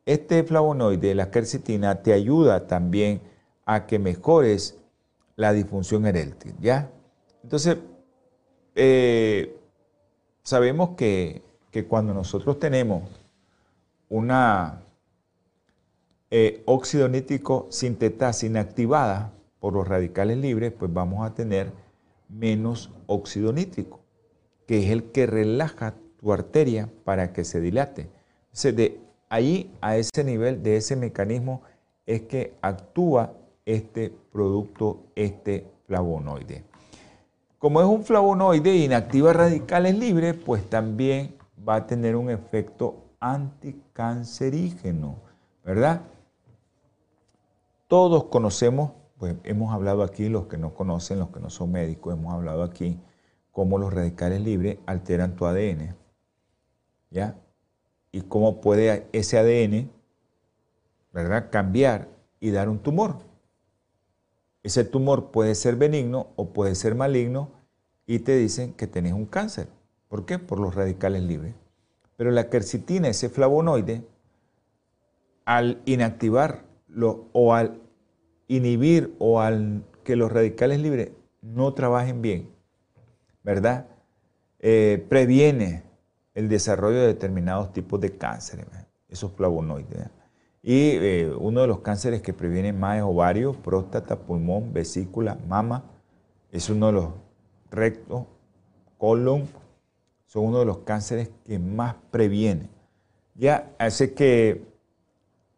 Este 0.04 0.44
flavonoide, 0.44 1.14
la 1.14 1.30
quercetina, 1.30 2.02
te 2.02 2.12
ayuda 2.12 2.66
también 2.66 3.20
a 3.68 3.84
que 3.86 3.98
mejores 3.98 4.78
la 5.36 5.52
disfunción 5.52 6.06
eréctil, 6.06 6.54
¿ya? 6.58 6.90
Entonces, 7.42 7.76
eh, 8.74 9.54
sabemos 10.42 10.96
que, 10.96 11.42
cuando 11.86 12.12
nosotros 12.12 12.58
tenemos 12.58 13.04
una 14.08 14.82
eh, 16.30 16.62
óxido 16.66 17.08
nítrico 17.08 17.68
sintetasa 17.70 18.46
inactivada 18.46 19.32
por 19.60 19.74
los 19.74 19.86
radicales 19.86 20.38
libres, 20.38 20.72
pues 20.72 20.92
vamos 20.92 21.24
a 21.24 21.34
tener 21.34 21.70
menos 22.28 22.90
óxido 23.06 23.52
nítrico, 23.52 24.00
que 24.66 24.82
es 24.82 24.90
el 24.90 25.12
que 25.12 25.26
relaja 25.26 25.94
tu 26.16 26.32
arteria 26.32 26.88
para 27.04 27.32
que 27.34 27.44
se 27.44 27.60
dilate. 27.60 28.08
Entonces, 28.46 28.74
de 28.74 29.00
ahí 29.28 29.70
a 29.82 29.98
ese 29.98 30.24
nivel, 30.24 30.62
de 30.62 30.78
ese 30.78 30.96
mecanismo, 30.96 31.62
es 32.06 32.22
que 32.22 32.54
actúa 32.62 33.34
este 33.68 34.10
producto, 34.32 35.04
este 35.14 35.70
flavonoide. 35.86 36.64
Como 37.58 37.82
es 37.82 37.86
un 37.86 38.02
flavonoide 38.02 38.70
e 38.70 38.84
inactiva 38.84 39.34
radicales 39.34 39.98
libres, 39.98 40.34
pues 40.34 40.68
también 40.70 41.34
va 41.68 41.74
a 41.74 41.86
tener 41.86 42.16
un 42.16 42.30
efecto 42.30 43.04
anticancerígeno, 43.20 45.16
¿verdad? 45.62 46.00
Todos 47.88 48.24
conocemos, 48.24 48.92
pues 49.18 49.34
hemos 49.44 49.74
hablado 49.74 50.02
aquí, 50.02 50.30
los 50.30 50.46
que 50.46 50.56
no 50.56 50.72
conocen, 50.72 51.18
los 51.18 51.28
que 51.28 51.40
no 51.40 51.50
son 51.50 51.70
médicos, 51.72 52.14
hemos 52.14 52.32
hablado 52.32 52.62
aquí 52.62 52.98
cómo 53.52 53.76
los 53.76 53.92
radicales 53.92 54.40
libres 54.40 54.78
alteran 54.86 55.36
tu 55.36 55.44
ADN, 55.44 55.94
¿ya? 57.10 57.36
Y 58.12 58.22
cómo 58.22 58.62
puede 58.62 59.08
ese 59.12 59.36
ADN, 59.36 59.90
¿verdad?, 61.12 61.50
cambiar 61.50 62.08
y 62.40 62.50
dar 62.50 62.70
un 62.70 62.78
tumor. 62.78 63.27
Ese 64.62 64.84
tumor 64.84 65.30
puede 65.30 65.54
ser 65.54 65.76
benigno 65.76 66.28
o 66.36 66.50
puede 66.50 66.74
ser 66.74 66.94
maligno 66.94 67.50
y 68.06 68.20
te 68.20 68.36
dicen 68.36 68.72
que 68.72 68.86
tenés 68.86 69.12
un 69.12 69.26
cáncer. 69.26 69.68
¿Por 70.08 70.24
qué? 70.24 70.38
Por 70.38 70.58
los 70.58 70.74
radicales 70.74 71.22
libres. 71.22 71.54
Pero 72.16 72.30
la 72.30 72.48
quercitina, 72.50 73.08
ese 73.08 73.28
flavonoide, 73.28 74.04
al 75.44 75.80
inactivarlo 75.84 77.28
o 77.32 77.54
al 77.54 77.80
inhibir 78.48 79.14
o 79.18 79.40
al 79.40 79.84
que 80.04 80.16
los 80.16 80.32
radicales 80.32 80.80
libres 80.80 81.12
no 81.42 81.72
trabajen 81.74 82.20
bien, 82.22 82.50
¿verdad? 83.44 83.86
Eh, 84.58 85.06
previene 85.08 85.84
el 86.34 86.48
desarrollo 86.48 86.98
de 86.98 87.06
determinados 87.06 87.72
tipos 87.72 88.00
de 88.00 88.16
cánceres, 88.16 88.66
esos 89.08 89.32
flavonoides. 89.32 90.08
Y 90.68 90.90
eh, 90.96 91.34
uno 91.34 91.62
de 91.62 91.66
los 91.66 91.80
cánceres 91.80 92.20
que 92.20 92.34
previene 92.34 92.74
más 92.74 92.98
es 92.98 93.02
ovario, 93.02 93.54
próstata, 93.54 94.18
pulmón, 94.18 94.74
vesícula, 94.74 95.38
mama. 95.48 95.82
Es 96.52 96.68
uno 96.68 96.88
de 96.88 96.92
los 96.92 97.08
rectos, 97.70 98.24
colon. 98.98 99.48
Son 100.26 100.44
uno 100.44 100.58
de 100.58 100.66
los 100.66 100.80
cánceres 100.80 101.30
que 101.46 101.58
más 101.58 101.96
previene. 102.10 102.68
Ya, 103.34 103.74
hace 103.78 104.12
que 104.12 104.62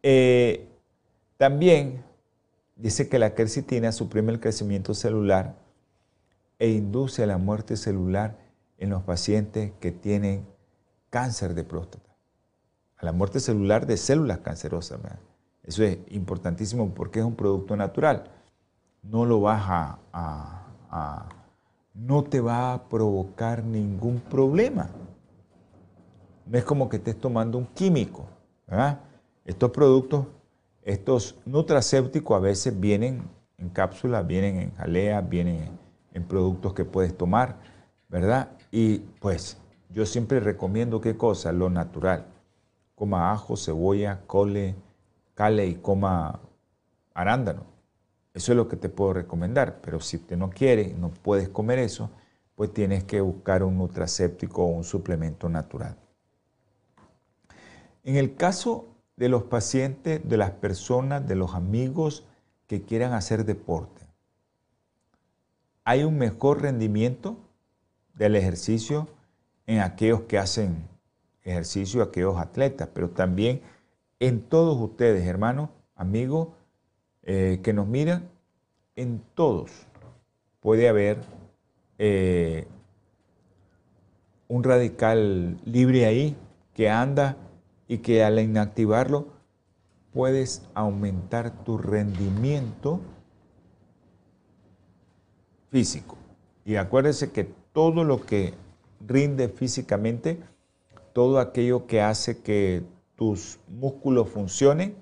eh, 0.01 0.69
también 1.35 2.05
dice 2.77 3.09
que 3.09 3.19
la 3.19 3.35
quercitina 3.35 3.91
suprime 3.91 4.31
el 4.31 4.39
crecimiento 4.39 4.93
celular 4.93 5.57
e 6.57 6.69
induce 6.69 7.23
a 7.23 7.27
la 7.27 7.37
muerte 7.37 7.75
celular 7.75 8.37
en 8.77 8.89
los 8.91 9.03
pacientes 9.03 9.73
que 9.81 9.91
tienen 9.91 10.47
cáncer 11.09 11.53
de 11.53 11.65
próstata 11.65 12.10
a 13.01 13.05
la 13.05 13.11
muerte 13.11 13.39
celular 13.39 13.87
de 13.87 13.97
células 13.97 14.39
cancerosas. 14.39 14.99
Eso 15.63 15.83
es 15.83 15.97
importantísimo 16.09 16.93
porque 16.93 17.19
es 17.19 17.25
un 17.25 17.35
producto 17.35 17.75
natural. 17.75 18.25
No 19.01 19.25
lo 19.25 19.41
vas 19.41 19.63
a, 20.13 20.67
no 21.95 22.23
te 22.23 22.39
va 22.39 22.73
a 22.73 22.89
provocar 22.89 23.63
ningún 23.63 24.19
problema. 24.19 24.89
No 26.45 26.57
es 26.57 26.63
como 26.63 26.89
que 26.89 26.97
estés 26.97 27.19
tomando 27.19 27.57
un 27.57 27.65
químico. 27.65 28.27
Estos 29.45 29.71
productos, 29.71 30.27
estos 30.83 31.39
nutracéuticos 31.45 32.37
a 32.37 32.39
veces 32.39 32.79
vienen 32.79 33.23
en 33.57 33.69
cápsulas, 33.69 34.27
vienen 34.27 34.57
en 34.57 34.75
jalea, 34.75 35.21
vienen 35.21 35.69
en 36.13 36.23
productos 36.23 36.75
que 36.75 36.85
puedes 36.85 37.17
tomar, 37.17 37.57
¿verdad? 38.09 38.49
Y 38.71 38.99
pues 39.19 39.57
yo 39.89 40.05
siempre 40.05 40.39
recomiendo 40.39 41.01
qué 41.01 41.17
cosa, 41.17 41.51
lo 41.51 41.69
natural 41.71 42.25
coma 43.01 43.31
ajo, 43.31 43.57
cebolla, 43.57 44.21
cole, 44.27 44.75
cale 45.33 45.65
y 45.65 45.73
coma 45.73 46.39
arándano. 47.15 47.63
Eso 48.31 48.51
es 48.51 48.55
lo 48.55 48.67
que 48.67 48.75
te 48.75 48.89
puedo 48.89 49.13
recomendar, 49.13 49.81
pero 49.81 49.99
si 49.99 50.17
usted 50.17 50.37
no 50.37 50.51
quiere, 50.51 50.93
no 50.93 51.09
puedes 51.09 51.49
comer 51.49 51.79
eso, 51.79 52.11
pues 52.53 52.71
tienes 52.71 53.03
que 53.03 53.19
buscar 53.19 53.63
un 53.63 53.79
nutracéptico 53.79 54.65
o 54.65 54.67
un 54.67 54.83
suplemento 54.83 55.49
natural. 55.49 55.97
En 58.03 58.17
el 58.17 58.35
caso 58.35 58.85
de 59.15 59.29
los 59.29 59.45
pacientes, 59.45 60.21
de 60.23 60.37
las 60.37 60.51
personas, 60.51 61.27
de 61.27 61.33
los 61.33 61.55
amigos 61.55 62.27
que 62.67 62.83
quieran 62.83 63.13
hacer 63.13 63.45
deporte, 63.45 64.05
hay 65.85 66.03
un 66.03 66.19
mejor 66.19 66.61
rendimiento 66.61 67.35
del 68.13 68.35
ejercicio 68.35 69.07
en 69.65 69.79
aquellos 69.79 70.21
que 70.21 70.37
hacen 70.37 70.90
ejercicio 71.43 72.01
a 72.01 72.05
aquellos 72.05 72.37
atletas, 72.37 72.89
pero 72.93 73.09
también 73.09 73.61
en 74.19 74.41
todos 74.41 74.79
ustedes, 74.79 75.25
hermanos, 75.25 75.69
amigos, 75.95 76.49
eh, 77.23 77.59
que 77.63 77.73
nos 77.73 77.87
miran, 77.87 78.29
en 78.95 79.21
todos 79.35 79.87
puede 80.59 80.87
haber 80.87 81.17
eh, 81.97 82.67
un 84.47 84.63
radical 84.63 85.57
libre 85.65 86.05
ahí 86.05 86.35
que 86.73 86.89
anda 86.89 87.35
y 87.87 87.99
que 87.99 88.23
al 88.23 88.39
inactivarlo 88.39 89.27
puedes 90.13 90.63
aumentar 90.73 91.63
tu 91.63 91.77
rendimiento 91.77 93.01
físico. 95.69 96.17
Y 96.65 96.75
acuérdense 96.75 97.31
que 97.31 97.45
todo 97.73 98.03
lo 98.03 98.25
que 98.25 98.53
rinde 99.05 99.49
físicamente 99.49 100.39
todo 101.13 101.39
aquello 101.39 101.87
que 101.87 102.01
hace 102.01 102.41
que 102.41 102.83
tus 103.15 103.59
músculos 103.67 104.29
funcionen, 104.29 104.95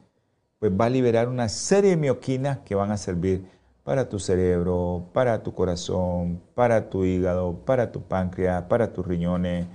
pues 0.60 0.72
va 0.72 0.86
a 0.86 0.90
liberar 0.90 1.28
una 1.30 1.50
serie 1.50 1.92
de 1.92 1.98
mioquinas 1.98 2.60
que 2.60 2.76
van 2.76 2.92
a 2.92 2.98
servir 2.98 3.46
para 3.84 4.10
tu 4.10 4.20
cerebro, 4.20 5.06
para 5.14 5.42
tu 5.42 5.54
corazón, 5.54 6.42
para 6.54 6.90
tu 6.90 7.06
hígado, 7.06 7.54
para 7.66 7.92
tu 7.92 8.02
páncreas, 8.02 8.64
para 8.64 8.94
tus 8.94 9.08
riñones, 9.08 9.68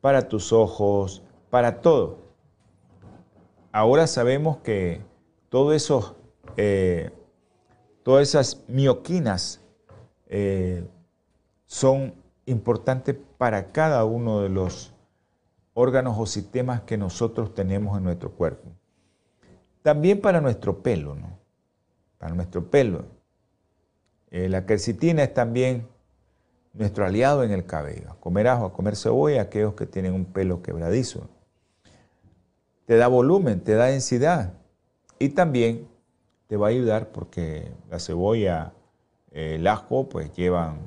para 0.00 0.28
tus 0.28 0.52
ojos, 0.52 1.22
para 1.50 1.80
todo. 1.80 2.18
Ahora 3.72 4.06
sabemos 4.06 4.58
que 4.58 5.00
todo 5.48 5.72
eso, 5.72 6.16
eh, 6.56 7.10
todas 8.02 8.28
esas 8.28 8.64
mioquinas 8.68 9.60
eh, 10.26 10.86
son 11.66 12.14
importantes 12.46 13.16
para 13.38 13.72
cada 13.72 14.04
uno 14.04 14.40
de 14.40 14.48
los 14.48 14.93
órganos 15.74 16.16
o 16.18 16.26
sistemas 16.26 16.82
que 16.82 16.96
nosotros 16.96 17.52
tenemos 17.52 17.98
en 17.98 18.04
nuestro 18.04 18.30
cuerpo. 18.30 18.70
También 19.82 20.20
para 20.20 20.40
nuestro 20.40 20.82
pelo, 20.82 21.14
¿no? 21.14 21.38
Para 22.16 22.34
nuestro 22.34 22.70
pelo. 22.70 23.04
Eh, 24.30 24.48
la 24.48 24.64
quercitina 24.64 25.22
es 25.22 25.34
también 25.34 25.86
nuestro 26.72 27.04
aliado 27.04 27.42
en 27.44 27.50
el 27.50 27.66
cabello. 27.66 28.16
Comer 28.20 28.48
ajo, 28.48 28.72
comer 28.72 28.96
cebolla, 28.96 29.42
aquellos 29.42 29.74
que 29.74 29.86
tienen 29.86 30.14
un 30.14 30.24
pelo 30.24 30.62
quebradizo. 30.62 31.28
Te 32.86 32.96
da 32.96 33.08
volumen, 33.08 33.60
te 33.60 33.74
da 33.74 33.86
densidad 33.86 34.54
y 35.18 35.30
también 35.30 35.88
te 36.46 36.56
va 36.56 36.68
a 36.68 36.70
ayudar 36.70 37.12
porque 37.12 37.72
la 37.90 37.98
cebolla, 37.98 38.72
eh, 39.32 39.56
el 39.56 39.66
ajo, 39.66 40.08
pues 40.08 40.32
llevan 40.32 40.78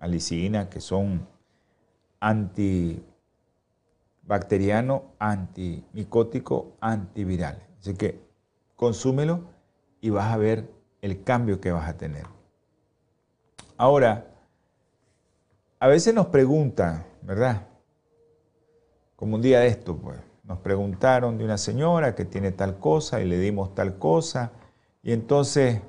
alicina, 0.00 0.68
que 0.68 0.80
son 0.80 1.26
anti 2.20 3.02
bacteriano, 4.26 5.14
antimicótico, 5.18 6.76
antiviral. 6.80 7.62
Así 7.80 7.94
que 7.94 8.20
consúmelo 8.76 9.40
y 10.00 10.10
vas 10.10 10.32
a 10.32 10.36
ver 10.36 10.70
el 11.02 11.22
cambio 11.22 11.60
que 11.60 11.72
vas 11.72 11.88
a 11.88 11.96
tener. 11.96 12.26
Ahora, 13.76 14.26
a 15.78 15.88
veces 15.88 16.14
nos 16.14 16.26
preguntan, 16.26 17.04
¿verdad? 17.22 17.66
Como 19.16 19.36
un 19.36 19.42
día 19.42 19.60
de 19.60 19.66
esto, 19.66 19.96
pues, 19.96 20.18
nos 20.44 20.58
preguntaron 20.58 21.38
de 21.38 21.44
una 21.44 21.58
señora 21.58 22.14
que 22.14 22.24
tiene 22.24 22.52
tal 22.52 22.78
cosa 22.78 23.20
y 23.20 23.24
le 23.26 23.38
dimos 23.38 23.74
tal 23.74 23.98
cosa. 23.98 24.52
Y 25.02 25.12
entonces 25.12 25.80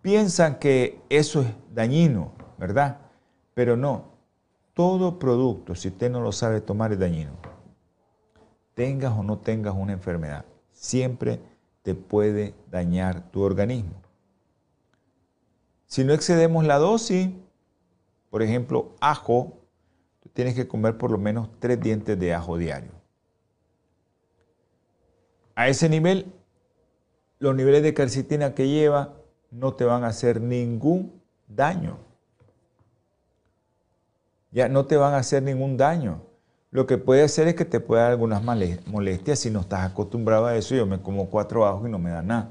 piensan 0.00 0.58
que 0.58 1.00
eso 1.08 1.42
es 1.42 1.48
dañino, 1.74 2.32
¿verdad? 2.58 2.98
Pero 3.54 3.76
no, 3.76 4.12
todo 4.74 5.18
producto, 5.18 5.74
si 5.74 5.88
usted 5.88 6.10
no 6.10 6.20
lo 6.20 6.32
sabe 6.32 6.60
tomar, 6.60 6.92
es 6.92 6.98
dañino. 6.98 7.41
Tengas 8.74 9.16
o 9.16 9.22
no 9.22 9.38
tengas 9.38 9.74
una 9.74 9.92
enfermedad, 9.92 10.44
siempre 10.72 11.40
te 11.82 11.94
puede 11.94 12.54
dañar 12.70 13.30
tu 13.30 13.42
organismo. 13.42 14.00
Si 15.86 16.04
no 16.04 16.14
excedemos 16.14 16.64
la 16.64 16.78
dosis, 16.78 17.28
por 18.30 18.42
ejemplo, 18.42 18.94
ajo, 19.00 19.58
tú 20.20 20.30
tienes 20.30 20.54
que 20.54 20.66
comer 20.66 20.96
por 20.96 21.10
lo 21.10 21.18
menos 21.18 21.50
tres 21.58 21.78
dientes 21.80 22.18
de 22.18 22.32
ajo 22.32 22.56
diario. 22.56 22.92
A 25.54 25.68
ese 25.68 25.90
nivel, 25.90 26.32
los 27.38 27.54
niveles 27.54 27.82
de 27.82 27.92
carcitina 27.92 28.54
que 28.54 28.68
lleva 28.68 29.16
no 29.50 29.74
te 29.74 29.84
van 29.84 30.04
a 30.04 30.06
hacer 30.08 30.40
ningún 30.40 31.20
daño. 31.46 31.98
Ya 34.50 34.68
no 34.68 34.86
te 34.86 34.96
van 34.96 35.12
a 35.12 35.18
hacer 35.18 35.42
ningún 35.42 35.76
daño. 35.76 36.22
Lo 36.72 36.86
que 36.86 36.96
puede 36.96 37.22
hacer 37.22 37.48
es 37.48 37.54
que 37.54 37.66
te 37.66 37.80
pueda 37.80 38.04
dar 38.04 38.12
algunas 38.12 38.42
molestias 38.42 39.38
si 39.38 39.50
no 39.50 39.60
estás 39.60 39.90
acostumbrado 39.90 40.46
a 40.46 40.56
eso. 40.56 40.74
Yo 40.74 40.86
me 40.86 41.02
como 41.02 41.28
cuatro 41.28 41.66
ajos 41.66 41.86
y 41.86 41.90
no 41.90 41.98
me 41.98 42.08
da 42.08 42.22
nada, 42.22 42.48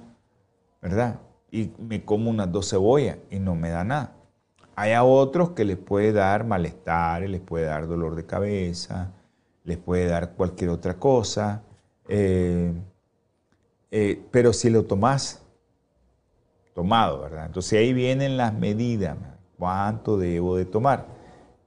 ¿verdad? 0.80 1.20
Y 1.50 1.72
me 1.80 2.06
como 2.06 2.30
unas 2.30 2.52
dos 2.52 2.70
cebollas 2.70 3.18
y 3.32 3.40
no 3.40 3.56
me 3.56 3.72
da 3.72 3.84
nada. 3.84 4.14
Hay 4.76 4.92
a 4.94 5.04
otros 5.04 5.50
que 5.50 5.66
les 5.66 5.78
puede 5.78 6.14
dar 6.14 6.46
malestar, 6.46 7.24
les 7.24 7.42
puede 7.42 7.66
dar 7.66 7.88
dolor 7.88 8.14
de 8.14 8.28
cabeza, 8.28 9.12
les 9.64 9.80
puede 9.80 10.06
dar 10.06 10.34
cualquier 10.34 10.70
otra 10.70 10.94
cosa. 10.94 11.64
Eh, 12.08 12.72
eh, 13.90 14.22
pero 14.30 14.54
si 14.54 14.70
lo 14.70 14.86
tomás 14.86 15.42
tomado, 16.76 17.22
¿verdad? 17.22 17.48
Entonces 17.48 17.80
ahí 17.80 17.92
vienen 17.92 18.38
las 18.38 18.54
medidas, 18.54 19.18
cuánto 19.58 20.16
debo 20.20 20.58
de 20.58 20.66
tomar. 20.66 21.08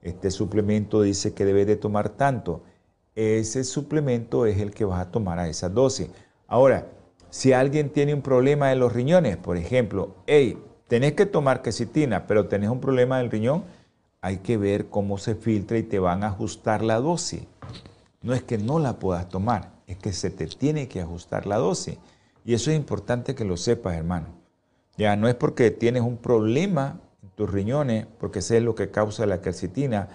Este 0.05 0.29
suplemento 0.29 1.01
dice 1.01 1.33
que 1.33 1.45
debe 1.45 1.65
de 1.65 1.77
tomar 1.77 2.09
tanto. 2.09 2.61
Ese 3.15 3.63
suplemento 3.63 4.45
es 4.45 4.59
el 4.59 4.69
que 4.69 4.85
vas 4.85 4.99
a 4.99 5.09
tomar 5.09 5.39
a 5.39 5.47
esa 5.47 5.67
dosis. 5.67 6.09
Ahora, 6.47 6.85
si 7.31 7.53
alguien 7.53 7.89
tiene 7.89 8.13
un 8.13 8.21
problema 8.21 8.69
de 8.69 8.75
los 8.75 8.93
riñones, 8.93 9.35
por 9.37 9.57
ejemplo, 9.57 10.17
hey, 10.27 10.59
tenés 10.87 11.13
que 11.13 11.25
tomar 11.25 11.63
quesitina, 11.63 12.27
pero 12.27 12.47
tenés 12.47 12.69
un 12.69 12.79
problema 12.79 13.17
del 13.17 13.31
riñón, 13.31 13.63
hay 14.21 14.37
que 14.37 14.57
ver 14.57 14.89
cómo 14.89 15.17
se 15.17 15.33
filtra 15.33 15.79
y 15.79 15.83
te 15.83 15.97
van 15.97 16.23
a 16.23 16.27
ajustar 16.27 16.83
la 16.83 16.99
dosis. 16.99 17.41
No 18.21 18.35
es 18.35 18.43
que 18.43 18.59
no 18.59 18.77
la 18.77 18.99
puedas 18.99 19.27
tomar, 19.27 19.71
es 19.87 19.97
que 19.97 20.13
se 20.13 20.29
te 20.29 20.45
tiene 20.45 20.87
que 20.87 21.01
ajustar 21.01 21.47
la 21.47 21.57
dosis. 21.57 21.97
Y 22.45 22.53
eso 22.53 22.69
es 22.69 22.77
importante 22.77 23.33
que 23.33 23.43
lo 23.43 23.57
sepas, 23.57 23.95
hermano. 23.95 24.27
Ya 24.97 25.15
no 25.15 25.27
es 25.27 25.33
porque 25.33 25.71
tienes 25.71 26.03
un 26.03 26.17
problema 26.17 26.99
tus 27.35 27.51
riñones, 27.51 28.07
porque 28.19 28.39
ese 28.39 28.57
es 28.57 28.63
lo 28.63 28.75
que 28.75 28.91
causa 28.91 29.25
la 29.25 29.41
quercitina. 29.41 30.07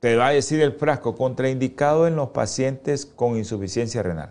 Te 0.00 0.16
va 0.16 0.28
a 0.28 0.32
decir 0.32 0.60
el 0.60 0.72
frasco 0.72 1.14
contraindicado 1.14 2.06
en 2.06 2.16
los 2.16 2.30
pacientes 2.30 3.06
con 3.06 3.36
insuficiencia 3.36 4.02
renal. 4.02 4.30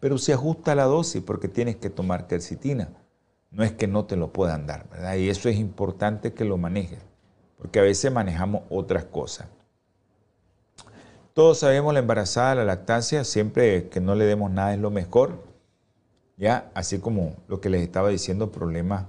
Pero 0.00 0.18
se 0.18 0.32
ajusta 0.32 0.74
la 0.74 0.84
dosis 0.84 1.22
porque 1.22 1.48
tienes 1.48 1.76
que 1.76 1.90
tomar 1.90 2.26
quercitina. 2.26 2.88
No 3.50 3.64
es 3.64 3.72
que 3.72 3.86
no 3.86 4.04
te 4.04 4.16
lo 4.16 4.32
puedan 4.32 4.66
dar, 4.66 4.88
¿verdad? 4.90 5.14
Y 5.16 5.28
eso 5.28 5.48
es 5.48 5.56
importante 5.56 6.34
que 6.34 6.44
lo 6.44 6.58
manejes, 6.58 6.98
porque 7.56 7.78
a 7.78 7.82
veces 7.82 8.12
manejamos 8.12 8.62
otras 8.68 9.04
cosas. 9.04 9.46
Todos 11.34 11.58
sabemos 11.58 11.92
la 11.92 12.00
embarazada, 12.00 12.56
la 12.56 12.64
lactancia, 12.64 13.24
siempre 13.24 13.88
que 13.88 14.00
no 14.00 14.14
le 14.14 14.24
demos 14.24 14.50
nada 14.50 14.74
es 14.74 14.80
lo 14.80 14.90
mejor. 14.90 15.42
Ya, 16.36 16.70
así 16.74 16.98
como 16.98 17.36
lo 17.48 17.60
que 17.60 17.70
les 17.70 17.82
estaba 17.82 18.08
diciendo, 18.08 18.50
problemas, 18.50 19.06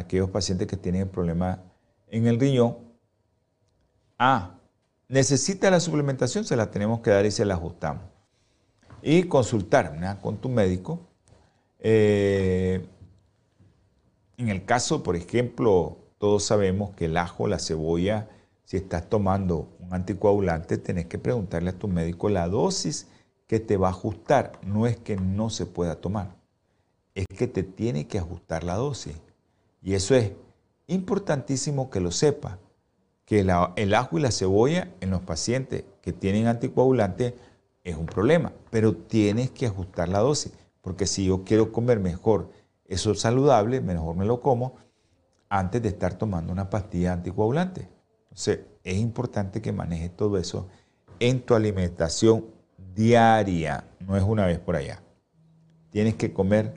aquellos 0.00 0.30
pacientes 0.30 0.66
que 0.66 0.76
tienen 0.76 1.08
problema 1.08 1.62
en 2.08 2.26
el 2.26 2.38
riñón. 2.38 2.78
Ah, 4.18 4.58
necesita 5.08 5.70
la 5.70 5.80
suplementación, 5.80 6.44
se 6.44 6.56
la 6.56 6.70
tenemos 6.70 7.00
que 7.00 7.10
dar 7.10 7.26
y 7.26 7.30
se 7.30 7.44
la 7.44 7.54
ajustamos. 7.54 8.02
Y 9.02 9.24
consultar 9.24 10.18
con 10.20 10.38
tu 10.38 10.48
médico. 10.48 11.00
Eh, 11.78 12.86
en 14.36 14.48
el 14.48 14.64
caso, 14.64 15.02
por 15.02 15.16
ejemplo, 15.16 15.98
todos 16.18 16.44
sabemos 16.44 16.90
que 16.90 17.06
el 17.06 17.16
ajo, 17.16 17.46
la 17.46 17.58
cebolla, 17.58 18.28
si 18.64 18.76
estás 18.76 19.08
tomando 19.08 19.68
un 19.80 19.94
anticoagulante, 19.94 20.78
tenés 20.78 21.06
que 21.06 21.18
preguntarle 21.18 21.70
a 21.70 21.78
tu 21.78 21.88
médico 21.88 22.28
la 22.28 22.46
dosis 22.48 23.08
que 23.46 23.58
te 23.58 23.76
va 23.76 23.88
a 23.88 23.90
ajustar. 23.90 24.52
No 24.62 24.86
es 24.86 24.96
que 24.96 25.16
no 25.16 25.50
se 25.50 25.66
pueda 25.66 25.96
tomar, 25.96 26.36
es 27.14 27.26
que 27.26 27.46
te 27.46 27.62
tiene 27.62 28.06
que 28.06 28.18
ajustar 28.18 28.64
la 28.64 28.76
dosis. 28.76 29.16
Y 29.82 29.94
eso 29.94 30.14
es 30.14 30.32
importantísimo 30.86 31.90
que 31.90 32.00
lo 32.00 32.10
sepa, 32.10 32.58
que 33.24 33.40
el 33.40 33.94
ajo 33.94 34.18
y 34.18 34.20
la 34.20 34.32
cebolla 34.32 34.92
en 35.00 35.10
los 35.10 35.22
pacientes 35.22 35.84
que 36.02 36.12
tienen 36.12 36.46
anticoagulante 36.46 37.36
es 37.84 37.96
un 37.96 38.06
problema, 38.06 38.52
pero 38.70 38.94
tienes 38.94 39.50
que 39.50 39.66
ajustar 39.66 40.08
la 40.08 40.18
dosis, 40.18 40.52
porque 40.80 41.06
si 41.06 41.26
yo 41.26 41.44
quiero 41.44 41.72
comer 41.72 42.00
mejor 42.00 42.50
eso 42.86 43.12
es 43.12 43.20
saludable, 43.20 43.80
mejor 43.80 44.16
me 44.16 44.24
lo 44.24 44.40
como 44.40 44.74
antes 45.48 45.80
de 45.80 45.90
estar 45.90 46.14
tomando 46.14 46.52
una 46.52 46.68
pastilla 46.68 47.12
anticoagulante. 47.12 47.88
Entonces, 48.24 48.60
es 48.82 48.96
importante 48.96 49.62
que 49.62 49.72
manejes 49.72 50.16
todo 50.16 50.38
eso 50.38 50.66
en 51.20 51.40
tu 51.40 51.54
alimentación 51.54 52.46
diaria, 52.94 53.84
no 54.00 54.16
es 54.16 54.24
una 54.24 54.46
vez 54.46 54.58
por 54.58 54.74
allá. 54.74 55.02
Tienes 55.90 56.16
que 56.16 56.32
comer 56.32 56.74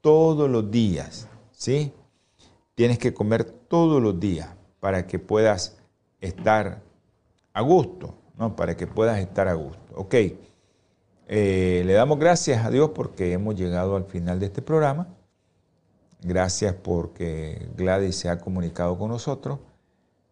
todos 0.00 0.50
los 0.50 0.68
días, 0.70 1.28
¿sí? 1.52 1.92
Tienes 2.76 2.98
que 2.98 3.14
comer 3.14 3.44
todos 3.44 4.02
los 4.02 4.20
días 4.20 4.50
para 4.80 5.06
que 5.06 5.18
puedas 5.18 5.78
estar 6.20 6.82
a 7.54 7.60
gusto, 7.62 8.14
¿no? 8.36 8.54
Para 8.54 8.76
que 8.76 8.86
puedas 8.86 9.18
estar 9.18 9.48
a 9.48 9.54
gusto. 9.54 9.94
Ok, 9.94 10.14
eh, 11.26 11.82
le 11.86 11.92
damos 11.94 12.18
gracias 12.18 12.66
a 12.66 12.70
Dios 12.70 12.90
porque 12.94 13.32
hemos 13.32 13.54
llegado 13.56 13.96
al 13.96 14.04
final 14.04 14.38
de 14.38 14.46
este 14.46 14.60
programa. 14.60 15.08
Gracias 16.20 16.74
porque 16.74 17.66
Gladys 17.76 18.16
se 18.16 18.28
ha 18.28 18.38
comunicado 18.38 18.98
con 18.98 19.08
nosotros. 19.08 19.58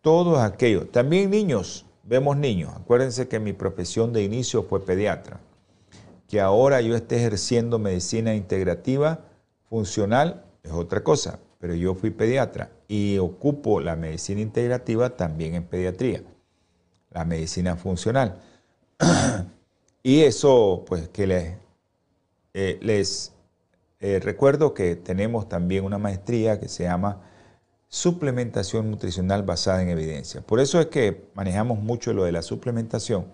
todos 0.00 0.38
aquellos, 0.38 0.90
también 0.90 1.28
niños, 1.28 1.84
vemos 2.02 2.38
niños. 2.38 2.72
Acuérdense 2.74 3.28
que 3.28 3.38
mi 3.38 3.52
profesión 3.52 4.14
de 4.14 4.22
inicio 4.22 4.62
fue 4.62 4.82
pediatra. 4.82 5.38
Que 6.26 6.40
ahora 6.40 6.80
yo 6.80 6.96
esté 6.96 7.16
ejerciendo 7.16 7.78
medicina 7.78 8.34
integrativa, 8.34 9.20
funcional, 9.68 10.46
es 10.62 10.72
otra 10.72 11.04
cosa. 11.04 11.40
pero 11.58 11.74
yo 11.74 11.94
fui 11.94 12.10
pediatra 12.10 12.70
y 12.88 13.18
ocupo 13.18 13.80
la 13.80 13.96
medicina 13.96 14.40
integrativa 14.40 15.16
también 15.16 15.54
en 15.54 15.64
pediatría, 15.64 16.22
la 17.14 17.24
medicina 17.24 17.76
funcional. 17.76 18.42
y 20.02 20.20
eso, 20.20 20.84
pues 20.86 21.08
que 21.08 21.26
les, 21.26 21.54
eh, 22.52 22.78
les 22.82 23.32
eh, 24.00 24.20
recuerdo 24.20 24.74
que 24.74 24.96
tenemos 24.96 25.48
también 25.48 25.84
una 25.84 25.96
maestría 25.96 26.60
que 26.60 26.68
se 26.68 26.82
llama 26.82 27.22
suplementación 27.88 28.90
nutricional 28.90 29.44
basada 29.44 29.82
en 29.82 29.88
evidencia. 29.88 30.42
Por 30.42 30.60
eso 30.60 30.80
es 30.80 30.86
que 30.86 31.28
manejamos 31.34 31.78
mucho 31.78 32.12
lo 32.12 32.24
de 32.24 32.32
la 32.32 32.42
suplementación 32.42 33.26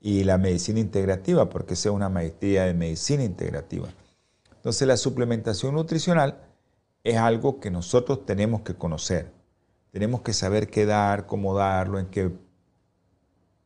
y 0.00 0.24
la 0.24 0.38
medicina 0.38 0.80
integrativa, 0.80 1.48
porque 1.50 1.74
esa 1.74 1.90
es 1.90 1.94
una 1.94 2.08
maestría 2.08 2.64
de 2.64 2.72
medicina 2.72 3.22
integrativa. 3.24 3.88
Entonces 4.56 4.88
la 4.88 4.96
suplementación 4.96 5.74
nutricional 5.74 6.40
es 7.04 7.16
algo 7.16 7.60
que 7.60 7.70
nosotros 7.70 8.24
tenemos 8.24 8.62
que 8.62 8.74
conocer. 8.74 9.30
Tenemos 9.92 10.22
que 10.22 10.32
saber 10.32 10.68
qué 10.68 10.86
dar, 10.86 11.26
cómo 11.26 11.54
darlo, 11.54 11.98
en 11.98 12.06
qué 12.06 12.30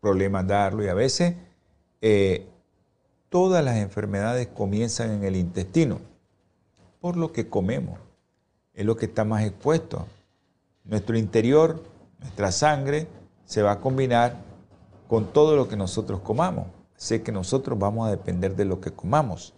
problemas 0.03 0.47
darlo. 0.47 0.85
Y 0.85 0.89
a 0.89 0.95
veces 0.95 1.37
eh, 2.03 2.47
todas 3.31 3.65
las 3.65 3.77
enfermedades 3.77 4.49
comienzan 4.49 5.13
en 5.13 5.25
el 5.25 5.37
intestino, 5.37 6.01
por 7.01 7.17
lo 7.17 7.33
que 7.33 7.49
comemos. 7.49 7.99
Es 8.75 8.85
lo 8.85 8.97
que 8.97 9.07
está 9.07 9.25
más 9.25 9.45
expuesto. 9.45 10.07
Nuestro 10.85 11.17
interior, 11.17 11.83
nuestra 12.19 12.51
sangre, 12.51 13.07
se 13.47 13.63
va 13.63 13.73
a 13.73 13.81
combinar 13.81 14.37
con 15.09 15.33
todo 15.33 15.57
lo 15.57 15.69
que 15.69 15.77
nosotros 15.77 16.21
comamos. 16.21 16.67
Sé 16.97 17.23
que 17.23 17.33
nosotros 17.33 17.79
vamos 17.79 18.09
a 18.09 18.11
depender 18.11 18.57
de 18.57 18.65
lo 18.65 18.81
que 18.81 18.91
comamos. 18.91 19.55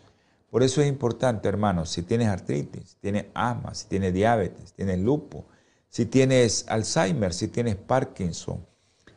Por 0.51 0.63
eso 0.63 0.83
es 0.83 0.89
importante, 0.89 1.49
hermanos, 1.49 1.91
si 1.91 2.03
tienes 2.03 2.29
artritis, 2.29 2.91
si 2.91 2.97
tienes 3.01 3.27
asma, 3.35 3.75
si 3.75 3.89
tienes 3.89 4.13
diabetes, 4.13 4.71
si 4.71 4.75
tienes 4.75 5.01
lupus, 5.01 5.43
si 5.89 6.07
tienes 6.07 6.67
Alzheimer, 6.69 7.33
si 7.33 7.49
tienes 7.49 7.77
Parkinson, 7.77 8.65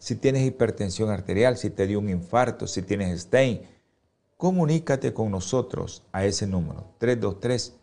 si 0.07 0.15
tienes 0.15 0.47
hipertensión 0.47 1.09
arterial, 1.09 1.57
si 1.57 1.69
te 1.69 1.85
dio 1.85 1.99
un 1.99 2.07
infarto, 2.07 2.65
si 2.65 2.81
tienes 2.81 3.23
Stein, 3.23 3.63
comunícate 4.37 5.13
con 5.13 5.31
nosotros 5.31 6.01
a 6.13 6.23
ese 6.23 6.47
número, 6.47 6.93
323 6.97 7.75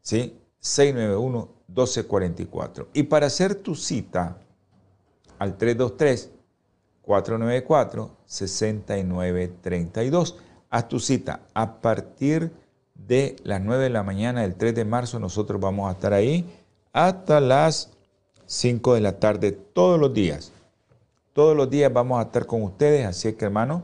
¿sí? 0.00 0.38
691 0.60 1.48
1244. 1.66 2.90
Y 2.92 3.02
para 3.02 3.26
hacer 3.26 3.56
tu 3.56 3.74
cita 3.74 4.38
al 5.40 5.58
323 5.58 6.30
494 7.02 8.16
6932 8.24 10.36
haz 10.70 10.88
tu 10.88 11.00
cita. 11.00 11.40
A 11.52 11.80
partir 11.80 12.52
de 12.94 13.34
las 13.42 13.60
9 13.60 13.82
de 13.82 13.90
la 13.90 14.04
mañana 14.04 14.42
del 14.42 14.54
3 14.54 14.76
de 14.76 14.84
marzo 14.84 15.18
nosotros 15.18 15.60
vamos 15.60 15.88
a 15.88 15.94
estar 15.94 16.12
ahí 16.12 16.48
hasta 16.92 17.40
las 17.40 17.90
5 18.46 18.94
de 18.94 19.00
la 19.00 19.18
tarde 19.18 19.50
todos 19.50 19.98
los 19.98 20.14
días. 20.14 20.52
Todos 21.36 21.54
los 21.54 21.68
días 21.68 21.92
vamos 21.92 22.18
a 22.18 22.22
estar 22.22 22.46
con 22.46 22.62
ustedes, 22.62 23.04
así 23.04 23.30
que 23.34 23.44
hermano, 23.44 23.82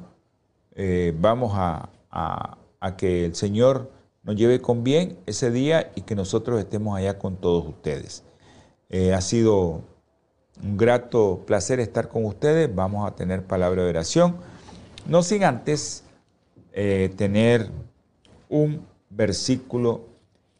eh, 0.75 1.15
vamos 1.21 1.53
a, 1.55 2.57
que 2.97 3.27
el 3.27 3.35
Señor 3.35 3.91
nos 4.23 4.37
lleve 4.37 4.63
con 4.63 4.83
bien 4.83 5.19
ese 5.27 5.51
día 5.51 5.93
y 5.95 6.01
que 6.01 6.15
nosotros 6.15 6.59
estemos 6.59 6.97
allá 6.97 7.19
con 7.19 7.37
todos 7.37 7.67
ustedes. 7.69 8.25
Eh, 8.89 9.13
ha 9.13 9.21
sido 9.21 9.83
un 10.63 10.79
grato 10.79 11.43
placer 11.47 11.79
estar 11.79 12.09
con 12.09 12.25
ustedes. 12.25 12.75
Vamos 12.75 13.07
a 13.07 13.15
tener 13.15 13.43
palabra 13.43 13.83
de 13.83 13.91
oración. 13.91 14.37
No 15.07 15.23
sin 15.23 15.45
antes 15.45 16.05
eh, 16.73 17.13
tener 17.19 17.69
un 18.49 18.87
versículo 19.11 20.07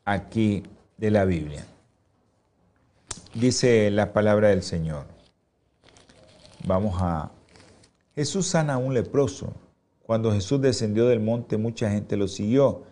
aquí 0.05 0.63
de 0.99 1.11
la 1.11 1.25
Biblia. 1.25 1.65
Dice 3.33 3.91
la 3.91 4.13
palabra 4.13 4.49
del 4.49 4.63
Señor. 4.63 5.12
Vamos 6.67 6.95
a... 7.01 7.31
Jesús 8.15 8.47
sana 8.47 8.75
a 8.75 8.79
un 8.79 8.95
leproso. 8.95 9.53
Cuando 10.03 10.33
Jesús 10.33 10.61
descendió 10.61 11.07
del 11.07 11.21
monte, 11.21 11.57
mucha 11.57 11.91
gente 11.91 12.17
lo 12.17 12.29
siguió. 12.29 12.83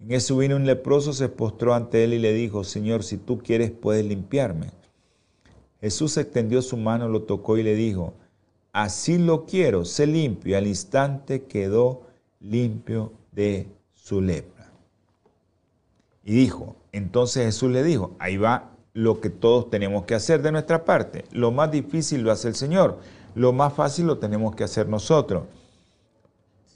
En 0.00 0.12
eso 0.12 0.36
vino 0.36 0.56
un 0.56 0.66
leproso, 0.66 1.12
se 1.12 1.28
postró 1.28 1.74
ante 1.74 2.04
él 2.04 2.12
y 2.12 2.18
le 2.18 2.32
dijo, 2.32 2.64
Señor, 2.64 3.02
si 3.02 3.16
tú 3.16 3.38
quieres, 3.38 3.70
puedes 3.70 4.04
limpiarme. 4.04 4.70
Jesús 5.80 6.16
extendió 6.16 6.60
su 6.62 6.76
mano, 6.76 7.08
lo 7.08 7.22
tocó 7.22 7.56
y 7.56 7.62
le 7.62 7.74
dijo, 7.74 8.14
así 8.72 9.18
lo 9.18 9.46
quiero, 9.46 9.84
sé 9.84 10.06
limpio. 10.06 10.52
Y 10.52 10.54
al 10.54 10.66
instante 10.66 11.44
quedó 11.44 12.02
limpio 12.40 13.12
de 13.32 13.68
su 13.94 14.20
lepra. 14.20 14.70
Y 16.24 16.34
dijo, 16.34 16.76
entonces 16.92 17.46
Jesús 17.46 17.70
le 17.70 17.82
dijo, 17.82 18.16
ahí 18.18 18.36
va 18.36 18.72
lo 18.92 19.20
que 19.20 19.30
todos 19.30 19.70
tenemos 19.70 20.04
que 20.06 20.14
hacer 20.14 20.42
de 20.42 20.52
nuestra 20.52 20.84
parte. 20.84 21.24
Lo 21.30 21.52
más 21.52 21.70
difícil 21.70 22.22
lo 22.22 22.32
hace 22.32 22.48
el 22.48 22.54
Señor, 22.54 22.98
lo 23.36 23.52
más 23.52 23.74
fácil 23.74 24.06
lo 24.06 24.16
tenemos 24.16 24.56
que 24.56 24.64
hacer 24.64 24.88
nosotros. 24.88 25.44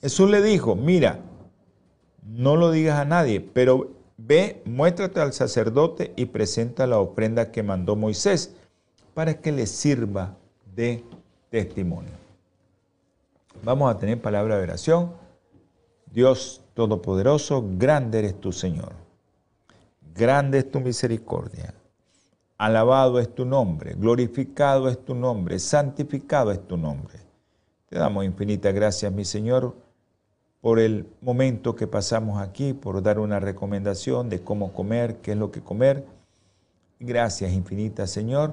Jesús 0.03 0.31
le 0.31 0.43
dijo, 0.43 0.77
mira, 0.77 1.21
no 2.23 2.55
lo 2.55 2.71
digas 2.71 3.01
a 3.01 3.07
nadie, 3.07 3.41
pero 3.41 3.91
ve, 4.19 4.61
muéstrate 4.67 5.21
al 5.21 5.33
sacerdote 5.33 6.13
y 6.17 6.27
presenta 6.27 6.87
la 6.87 6.99
ofrenda 6.99 7.51
que 7.51 7.63
mandó 7.63 7.97
Moisés 7.97 8.55
para 9.15 9.41
que 9.41 9.53
le 9.53 9.67
sirva 9.67 10.37
de 10.77 11.03
testimonio. 11.49 12.13
Vamos 13.65 13.91
a 13.91 13.99
tener 13.99 14.21
palabra 14.21 14.59
de 14.59 14.63
oración. 14.65 15.13
Dios 16.13 16.61
Todopoderoso, 16.75 17.65
grande 17.79 18.19
eres 18.19 18.39
tu 18.39 18.53
Señor. 18.53 18.93
Grande 20.15 20.59
es 20.59 20.71
tu 20.71 20.81
misericordia. 20.81 21.73
Alabado 22.61 23.19
es 23.19 23.35
tu 23.35 23.47
nombre, 23.47 23.95
glorificado 23.95 24.91
es 24.91 25.03
tu 25.03 25.15
nombre, 25.15 25.59
santificado 25.59 26.53
es 26.53 26.61
tu 26.69 26.77
nombre. 26.77 27.19
Te 27.89 27.99
damos 27.99 28.23
infinitas 28.27 28.75
gracias, 28.75 29.11
mi 29.11 29.25
Señor, 29.25 29.75
por 30.61 30.79
el 30.79 31.07
momento 31.23 31.75
que 31.75 31.87
pasamos 31.87 32.39
aquí, 32.39 32.75
por 32.75 33.03
dar 33.03 33.19
una 33.19 33.41
recomendación 33.41 34.29
de 34.29 34.43
cómo 34.43 34.75
comer, 34.75 35.23
qué 35.23 35.33
es 35.33 35.39
lo 35.39 35.51
que 35.51 35.63
comer. 35.63 36.05
Gracias 36.99 37.51
infinitas, 37.51 38.11
Señor, 38.11 38.53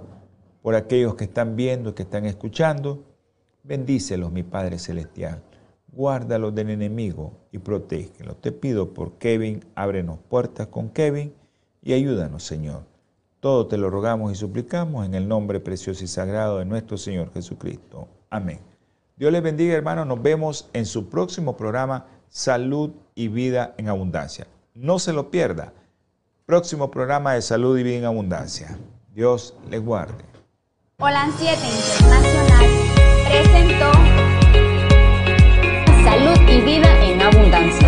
por 0.62 0.76
aquellos 0.76 1.16
que 1.16 1.26
están 1.26 1.58
viendo, 1.58 1.94
que 1.94 2.04
están 2.04 2.24
escuchando. 2.24 3.04
Bendícelos, 3.64 4.32
mi 4.32 4.44
Padre 4.44 4.80
Celestial 4.80 5.44
guárdalos 5.92 6.56
del 6.56 6.70
enemigo 6.70 7.34
y 7.52 7.58
protégelos. 7.58 8.40
Te 8.40 8.54
pido 8.54 8.94
por 8.94 9.18
Kevin, 9.18 9.66
ábrenos 9.76 10.20
puertas 10.30 10.68
con 10.68 10.92
Kevin 10.92 11.34
y 11.82 11.92
ayúdanos, 11.92 12.44
Señor. 12.44 12.97
Todo 13.40 13.68
te 13.68 13.78
lo 13.78 13.90
rogamos 13.90 14.32
y 14.32 14.36
suplicamos 14.36 15.06
en 15.06 15.14
el 15.14 15.28
nombre 15.28 15.60
precioso 15.60 16.04
y 16.04 16.08
sagrado 16.08 16.60
de 16.60 16.66
nuestro 16.66 16.98
Señor 16.98 17.32
Jesucristo. 17.34 18.08
Amén. 18.30 18.60
Dios 19.16 19.32
les 19.32 19.44
bendiga, 19.44 19.76
hermanos. 19.76 20.08
Nos 20.08 20.22
vemos 20.22 20.70
en 20.74 20.86
su 20.86 21.10
próximo 21.10 21.56
programa 21.56 22.06
Salud 22.30 22.92
y 23.16 23.28
Vida 23.28 23.74
en 23.78 23.90
Abundancia. 23.90 24.48
No 24.74 25.00
se 25.00 25.14
lo 25.14 25.30
pierda. 25.32 25.74
Próximo 26.46 26.90
programa 26.92 27.34
de 27.34 27.42
Salud 27.42 27.78
y 27.78 27.84
Vida 27.84 27.98
en 27.98 28.06
Abundancia. 28.06 28.78
Dios 29.14 29.56
les 29.70 29.84
guarde. 29.84 30.26
Hola 31.00 31.30
7 31.38 31.54
Internacional 31.54 32.88
presentó 33.28 33.92
salud 36.04 36.50
y 36.50 36.62
vida 36.62 37.06
en 37.06 37.22
abundancia. 37.22 37.87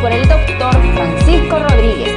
Por 0.00 0.12
el 0.12 0.22
doctor 0.28 0.72
Francisco 0.94 1.58
Rodríguez, 1.58 2.14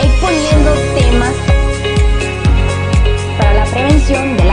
exponiendo 0.00 0.74
temas 0.94 1.34
para 3.36 3.54
la 3.54 3.64
prevención 3.64 4.36
de 4.36 4.44
las 4.44 4.49